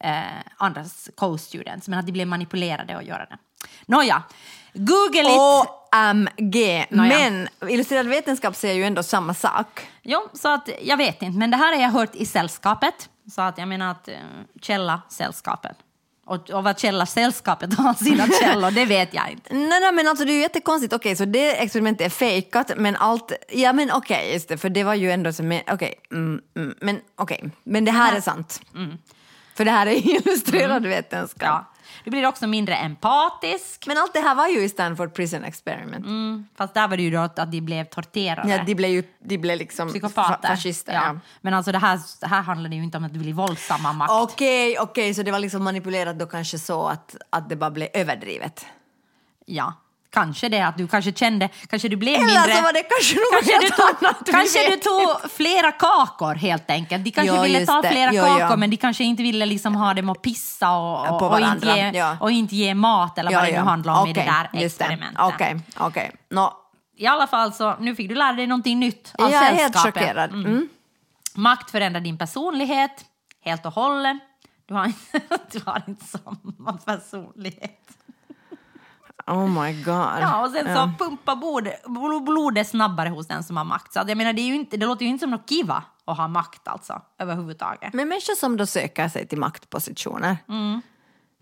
[0.00, 0.84] eh, andra
[1.16, 3.38] co-students, men att de blev manipulerade att göra det.
[3.86, 4.22] Nåja,
[4.72, 5.68] google it!
[5.94, 6.86] OMG!
[6.90, 7.18] Nåja.
[7.18, 9.86] Men illustrerad vetenskap säger ju ändå samma sak.
[10.02, 13.08] Jo, så att jag vet inte, men det här har jag hört i sällskapet.
[13.34, 14.14] Så att jag menar att eh,
[14.60, 15.76] källa sällskapet.
[16.26, 19.54] Och, och vad källa sällskapet har sina källor, det vet jag inte.
[19.54, 20.92] Nej, nej, men alltså det är ju jättekonstigt.
[20.92, 23.32] Okej, så det experimentet är fejkat, men allt...
[23.48, 25.60] Ja, men okej, just det, för det var ju ändå som...
[25.70, 27.50] Okej, mm, mm, men okej.
[27.64, 28.60] Men det här är sant.
[29.54, 31.42] För det här är illustrerad vetenskap.
[31.42, 31.71] Ja.
[32.04, 33.86] Du blir också mindre empatisk.
[33.86, 36.06] Men allt det här var ju i Stanford Prison Experiment.
[36.06, 38.48] Mm, fast där var det ju då att de blev torterade.
[38.50, 40.48] Ja, de blev ju de blev liksom Psykopater.
[40.48, 40.92] fa- fascister.
[40.92, 41.16] Ja.
[41.40, 44.12] Men alltså det här, det här handlar ju inte om att du blir våldsamma makt.
[44.12, 47.88] Okej, okej, så det var liksom manipulerat då kanske så att, att det bara blev
[47.94, 48.66] överdrivet.
[49.46, 49.72] Ja,
[50.12, 52.52] kanske det att du kanske kände, kanske du blev Eller mindre...
[52.56, 56.70] så var det kanske något Kanske, du tog, annat, kanske du tog flera kakor helt
[56.70, 57.04] enkelt.
[57.04, 57.90] De kanske Jo, ville ta det.
[57.90, 58.56] flera Jo, kakor ja.
[58.56, 62.16] men de kanske inte ville liksom ha dem att pissa och, och, och, inte, ge,
[62.20, 64.20] och inte ge mat eller vad det nu handlar om i det
[64.52, 65.18] där experimentet.
[65.22, 66.12] Okej, okej.
[66.30, 66.52] Nå,
[66.96, 69.76] I alla fall så, nu fick du lära dig någonting nytt av jag är helt
[69.76, 70.30] chockerad.
[70.32, 70.68] Mm.
[71.34, 73.04] Makt förändrar din personlighet
[73.44, 74.16] helt och hållet.
[74.66, 75.20] Du har, inte-
[75.52, 77.81] du har inte samma personlighet.
[79.26, 80.18] Oh my god.
[80.20, 81.84] Ja, och sen så pumpar blodet,
[82.24, 83.92] blodet snabbare hos den som har makt.
[83.92, 86.16] Så jag menar, det, är ju inte, det låter ju inte som något kiva att
[86.16, 87.92] ha makt alltså, överhuvudtaget.
[87.92, 90.36] Men människor som då söker sig till maktpositioner,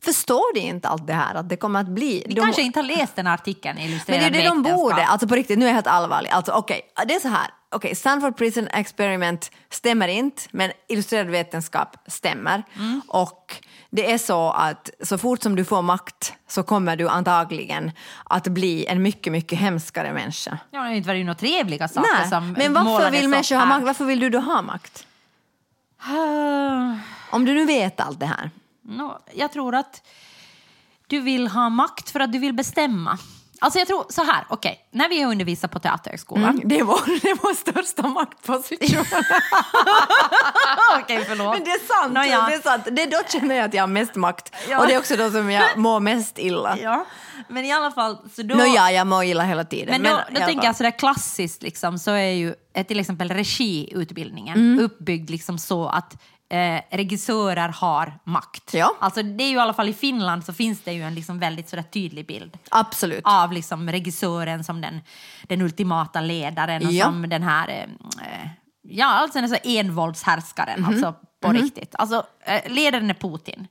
[0.05, 1.35] förstår de inte allt det här?
[1.35, 2.25] Att det kommer att bli...
[2.27, 4.49] Vi de- kanske inte har läst den här artikeln i Men Illustrerad det är det
[4.49, 5.07] de borde.
[5.07, 6.31] Alltså på riktigt, nu är jag helt allvarlig.
[6.31, 7.51] Alltså okej, det är så här.
[7.73, 12.63] Okej, Stanford Prison Experiment stämmer inte, men illustrerad vetenskap stämmer.
[12.77, 13.03] Mm.
[13.09, 13.57] Och
[13.91, 17.91] det är så att så fort som du får makt så kommer du antagligen
[18.25, 20.59] att bli en mycket, mycket hemskare människa.
[20.71, 23.85] Ja, det var ju några trevliga saker Nej, som men varför vill människor ha makt?
[23.85, 25.07] Varför vill du då ha makt?
[27.31, 28.51] Om du nu vet allt det här.
[28.83, 30.03] Nå, jag tror att
[31.07, 33.19] du vill ha makt för att du vill bestämma.
[33.63, 36.45] Alltså jag tror så här, okej, när vi undervisar på Teaterhögskolan.
[36.51, 39.05] Mm, det, är vår, det är vår största maktposition.
[41.03, 41.55] okej, förlåt.
[41.55, 42.15] Men det är sant.
[42.15, 42.47] Nåja.
[42.49, 42.89] Det är sant.
[42.93, 44.55] Det är då känner jag att jag har mest makt.
[44.69, 44.81] Ja.
[44.81, 46.79] Och det är också då som jag mår mest illa.
[46.83, 47.05] Ja,
[47.49, 48.19] men i alla fall.
[48.37, 50.03] Så då, Nå ja, jag mår illa hela tiden.
[50.03, 53.01] men då, i då alla tänker jag sådär klassiskt liksom, så är ju eh, till
[53.01, 54.85] exempel regiutbildningen Mm.
[54.85, 56.17] uppbyggd liksom så att
[56.51, 58.75] eh, regissörer har makt.
[58.75, 58.97] Ja.
[59.01, 61.39] Alltså det är ju i alla fall i Finland så finns det ju en liksom
[61.39, 63.21] väldigt sådär tydlig bild Absolut.
[63.25, 65.01] av liksom regissören som den,
[65.43, 67.05] den ultimata ledaren och Ja.
[67.05, 67.77] som den här, eh,
[68.27, 68.49] eh,
[68.83, 70.89] ja alltså den så envåldshärskaren Mhm.
[70.91, 71.95] alltså på riktigt.
[71.99, 73.67] Alltså eh, ledaren är Putin.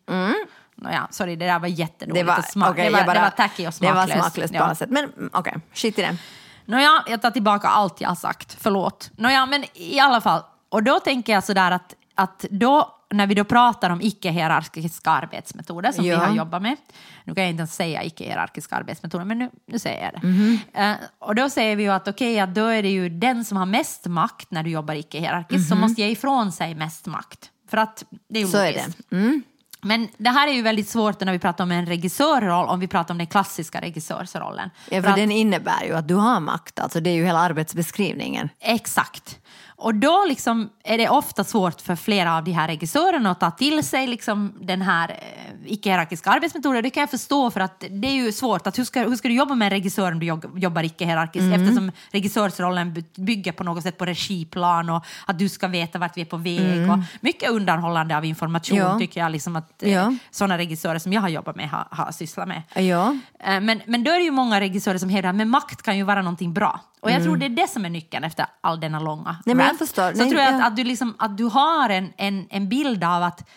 [0.75, 2.25] Nåja, sorry det där var jättedåligt Mm.
[2.25, 2.69] det var, och smak.
[2.69, 4.19] okej, det, var, bara- det var tacky och Det var smaklöst.
[4.19, 4.63] smaklöst på Ja.
[4.63, 4.89] alla sätt.
[4.89, 6.17] Men mm, okej, skit i det.
[6.65, 8.57] Nåja, jag tar tillbaka allt jag har sagt.
[8.59, 9.09] Förlåt.
[9.17, 10.41] Nåja, men i alla fall.
[10.69, 15.91] Och då tänker jag sådär att, att då, när vi då pratar om icke-hierarkiska arbetsmetoder
[15.91, 16.19] som Ja.
[16.19, 16.75] vi har jobbat med.
[17.23, 20.27] Nu kan jag inte ens säga icke-hierarkiska arbetsmetoder, men nu, nu säger jag det.
[20.27, 20.59] Mhm.
[20.73, 23.57] Eh, och då säger vi ju att okej, att då är det ju den som
[23.57, 27.49] har mest makt när du jobbar icke-hierarkiskt som måste ge ifrån sig mest makt.
[27.69, 28.51] För att det är ju Mhm.
[28.51, 28.97] Så är logiskt.
[29.09, 29.15] det.
[29.15, 29.43] Mm.
[29.81, 32.87] Men det här är ju väldigt svårt när vi pratar om en regissörroll, om vi
[32.87, 34.69] pratar om den klassiska regissörsrollen.
[34.89, 36.79] Ja, För för att- den innebär ju att du har makt.
[36.79, 38.49] Alltså det är ju hela arbetsbeskrivningen.
[38.59, 39.39] Exakt.
[39.81, 43.51] Och då liksom är det ofta svårt för flera av de här regissörerna att ta
[43.51, 46.83] till sig liksom den här eh, icke-hierarkiska arbetsmetoden.
[46.83, 48.67] Det kan jag förstå för att det är ju svårt.
[48.67, 50.25] Att hur, ska, hur ska du jobba med en regissör om du
[50.59, 51.43] jobbar icke-hierarkiskt?
[51.45, 51.61] Mm.
[51.61, 56.17] Eftersom regissörsrollen by- bygger på något sätt på regiplan och att du ska veta vart
[56.17, 56.91] vi är på väg.
[56.91, 58.91] Och mycket undanhållande av information Mm.
[58.91, 58.99] Ja.
[58.99, 60.13] tycker jag liksom att eh, Ja.
[60.31, 62.61] sådana regissörer som jag har jobbat med har, har sysslat med.
[62.75, 63.15] Ja.
[63.39, 66.03] Eh, Men, men då är det ju många regissörer som hävdar att makt kan ju
[66.03, 66.79] vara någonting bra.
[67.01, 69.57] Och jag tror det är det som är nyckeln efter all denna långa Mm.
[69.57, 70.13] Nej, jag förstår.
[70.13, 70.57] Så Nej, tror jag ja.
[70.57, 73.49] att, att, du liksom, att du har en, en, en bild av att,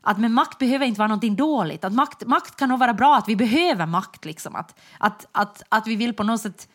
[0.00, 1.84] att med makt behöver inte vara någonting dåligt.
[1.84, 4.24] Att makt, makt kan nog vara bra, att vi behöver makt.
[4.24, 4.56] Liksom.
[4.56, 6.68] Att, att, att, att vi vill på något sätt...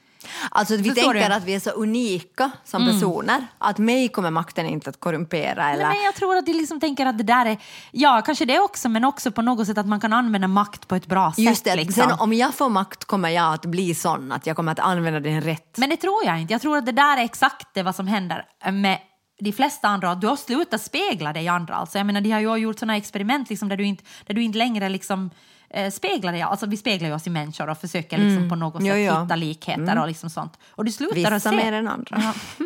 [0.51, 1.35] Alltså vi Förstår tänker du?
[1.35, 3.47] att vi är så unika som personer.
[3.57, 5.69] Att mig kommer makten inte att korrumpera.
[5.69, 5.83] Eller...
[5.83, 7.57] Nej, men jag tror att de liksom tänker att det där är...
[7.91, 10.95] Ja, kanske det också, men också på något sätt att man kan använda makt på
[10.95, 11.79] ett bra Just det, sätt.
[11.79, 12.09] att Liksom.
[12.09, 15.19] sen om jag får makt kommer jag att bli sån att jag kommer att använda
[15.19, 15.77] den rätt.
[15.77, 16.53] Men det tror jag inte.
[16.53, 18.99] Jag tror att det där är exakt det vad som händer med
[19.39, 20.11] de flesta andra.
[20.11, 21.75] Att du har slutat spegla dig i andra.
[21.75, 24.43] Alltså, jag menar, de har ju gjort sådana experiment liksom, där, du inte, där du
[24.43, 25.29] inte längre liksom,
[25.69, 26.41] eh, speglar dig.
[26.41, 29.21] Alltså, vi speglar ju oss i människor och försöker liksom, på något sätt Jo, jo.
[29.23, 30.59] hitta likheter och liksom sånt.
[30.71, 31.51] Och du slutar Vissa att se.
[31.51, 32.21] mer än andra.
[32.21, 32.33] Ja.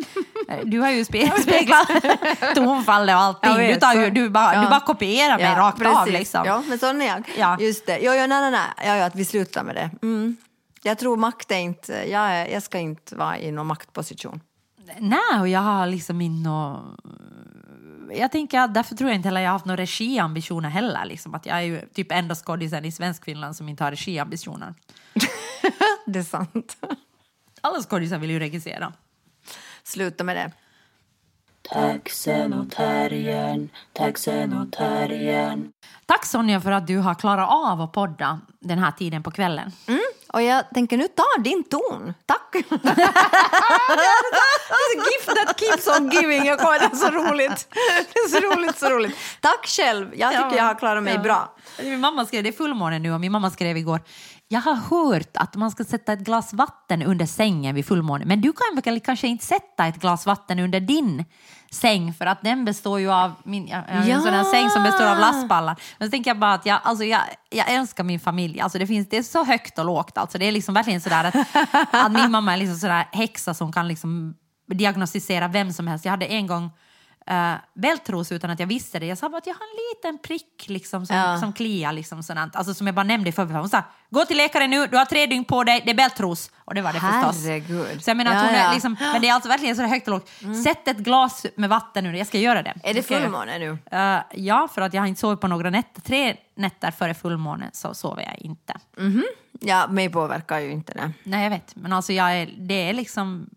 [0.64, 1.88] Du har ju spe speglat
[2.54, 3.56] tonfallet och allting.
[3.56, 4.60] Vet, du, tar ju, du, bara, ja.
[4.62, 5.94] du bara kopierar mig rakt av.
[5.94, 6.12] precis.
[6.18, 6.42] Liksom.
[6.46, 7.30] Ja, men sån är jag.
[7.38, 7.56] Ja.
[7.60, 7.98] Just det.
[8.02, 8.60] Jo, jo, nej, nej, nej.
[8.86, 9.90] Ja, ja, att vi slutar med det.
[10.02, 10.36] Mm.
[10.82, 11.92] Jag tror makt är inte...
[11.92, 14.40] Jag, är, jag ska inte vara i någon maktposition.
[14.98, 16.50] Nej, och jag har liksom inte.
[18.16, 21.04] Jag tänker att därför tror jag inte heller jag har haft några regiambitioner heller.
[21.04, 21.34] Liksom.
[21.34, 24.74] Att jag är ju typ enda skådisen i Svenskfinland som inte har regiambitioner.
[26.06, 26.76] Det är sant.
[27.60, 28.92] Alla skådisar vill ju regissera.
[29.82, 30.52] Sluta med det.
[31.70, 35.72] Taxen och terriern, taxen och terriern.
[36.06, 39.72] Tack Sonja för att du har klarat av att podda den här tiden på kvällen.
[39.86, 40.00] Mm.
[40.34, 42.14] Och jag tänker nu ta din ton.
[42.26, 42.52] Tack!
[42.52, 42.58] det
[44.90, 46.44] är gift that keeps on giving.
[46.44, 47.68] Jag kommer, det är så roligt.
[48.12, 49.16] Det är så roligt, så roligt.
[49.40, 50.14] Tack själv.
[50.14, 51.56] Jag tycker jag har klarat mig bra.
[51.82, 54.00] Min mamma skrev, det är fullmåne nu och min mamma skrev igår
[54.48, 58.40] jag har hört att man ska sätta ett glas vatten under sängen vid fullmåne men
[58.40, 61.24] du kan väl kanske inte sätta ett glas vatten under din
[61.74, 64.42] säng för att den består ju av min, jag har ju en Ja.
[64.42, 65.76] sån säng som består av lastpallar.
[65.98, 67.20] Men så tänker jag bara att jag, alltså jag,
[67.50, 68.60] jag älskar min familj.
[68.60, 70.18] Alltså det, finns, det är så högt och lågt.
[70.18, 71.34] Alltså det är liksom verkligen sådär att,
[71.94, 74.34] att min mamma är liksom sådär häxa som kan liksom
[74.66, 76.04] diagnostisera vem som helst.
[76.04, 76.70] Jag hade en gång
[77.30, 79.06] uh, bältros utan att jag visste det.
[79.06, 81.38] Jag sa bara att jag har en liten prick liksom, som, Ja.
[81.38, 81.92] som kliar.
[81.92, 82.56] Liksom, sådant.
[82.56, 83.60] Alltså, som jag bara nämnde i förbifarten.
[83.60, 86.50] Hon sa gå till läkaren nu, du har tre dygn på dig, det är bältros.
[86.64, 87.44] Och det var det förstås.
[87.44, 88.04] Herregud.
[88.04, 88.62] Så jag menar att Ja, hon är ja.
[88.64, 88.74] Mm.
[88.74, 90.28] liksom, men det är alltså verkligen så högt och lågt.
[90.64, 92.74] Sätt ett glas med vatten nu, jag ska göra det.
[92.82, 93.78] Är det fullmåne nu?
[93.90, 96.00] Eh, ja, för att jag har inte sovit på några nätter.
[96.00, 98.74] Tre nätter före fullmåne så sover jag inte.
[99.60, 101.12] Ja, mig påverkar ju inte det.
[101.22, 101.76] Nej, jag vet.
[101.76, 103.50] Men alltså jag är, det är liksom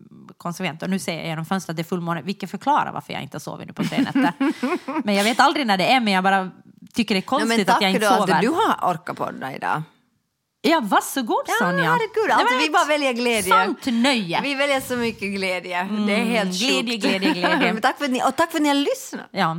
[0.82, 3.34] Och nu ser jag genom fönstret att det är fullmåne, vilket förklarar varför jag inte
[3.34, 4.32] har sovit nu på tre nätter.
[5.04, 6.50] men jag vet aldrig när det är, men jag bara
[6.94, 8.34] tycker det är Ja, konstigt men att tack jag inte sover.
[8.34, 9.82] att du har orkat podda idag.
[10.62, 11.84] Ja, varsågod Ja, Sonja.
[11.84, 12.28] herregud.
[12.28, 13.52] Nej, Alltså, vi bara väljer glädje.
[13.52, 14.40] Sant nöje.
[14.42, 15.88] Vi väljer så mycket glädje.
[16.06, 17.04] det är helt glädje, sjukt.
[17.04, 17.80] glädje, glädje.
[17.82, 19.26] Tack för att ni, och tack för att ni har lyssnat.
[19.30, 19.56] Ja.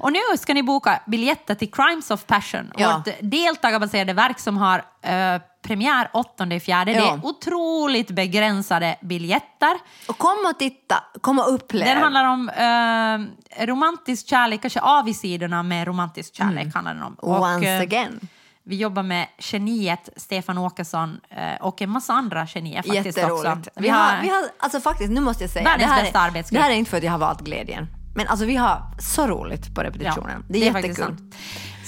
[0.00, 3.02] Och nu ska ni boka biljetter till Crimes of Passion, Ja.
[3.06, 6.92] vårt deltagarbaserade verk som har eh, premiär 8 fjärde.
[6.92, 7.14] Det Ja.
[7.14, 9.78] är otroligt begränsade biljetter.
[10.08, 11.84] Och kom och titta, kom och upplev.
[11.84, 16.74] Den handlar om eh, romantisk kärlek, kanske avigsidorna med romantisk kärlek.
[16.74, 17.14] Handlar den om.
[17.14, 18.20] Och, Once eh, again.
[18.64, 23.58] Vi jobbar med geniet Stefan Åkesson eh, och en massa andra genier faktiskt också.
[23.76, 25.76] Vi har, vi har, alltså faktiskt, nu måste jag säga.
[25.78, 27.86] Det här, är, det här är inte för att jag har valt glädjen.
[28.14, 30.44] Men alltså vi har så roligt på repetitionen.
[30.48, 31.32] det är, faktiskt jättekul.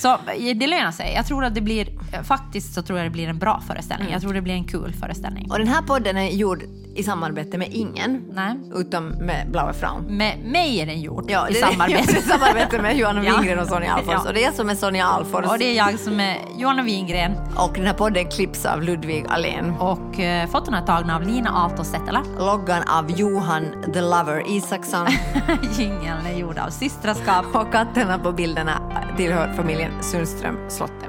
[0.03, 1.13] Så eh, det lönar sig.
[1.17, 4.09] Jag tror att det blir eh, faktiskt så tror jag det blir en bra föreställning.
[4.13, 5.51] Jag tror det blir en kul föreställning.
[5.51, 6.63] Och den här podden är gjord
[6.95, 8.55] i samarbete med ingen, Nej.
[8.75, 10.05] utom med Blaue Frauen.
[10.17, 12.19] Med mig är den gjord Ja, i samarbete.
[12.19, 13.21] i samarbete med Johanna.
[13.41, 14.15] Wingren och Sonja Alfors.
[14.15, 14.29] Ja.
[14.29, 15.45] Och det är jag som är Sonja Alfors.
[15.47, 17.33] Och det är jag som är Johanna Wingren.
[17.57, 19.71] Och den här podden klipps av Ludvig Alén.
[19.71, 22.23] Och eh, fotona är tagna av Lina Aalto Setälä.
[22.39, 25.07] Loggan av Johan the Lover Isaksson.
[25.79, 27.55] Jingeln är gjord av Systraskap.
[27.55, 28.81] och katterna på bilderna
[29.17, 31.07] tillhör familjen Sundström Slotte.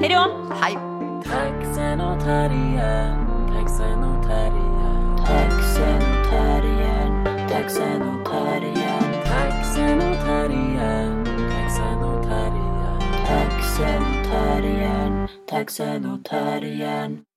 [0.00, 0.54] Hej då!
[0.60, 0.78] Hej!
[1.24, 13.00] Taxenotarien, taxenotarien, Taxenotarien, taxenotarien, taxenotarien, taxenotarien.
[13.26, 17.31] taxenotarien, taxenotarien.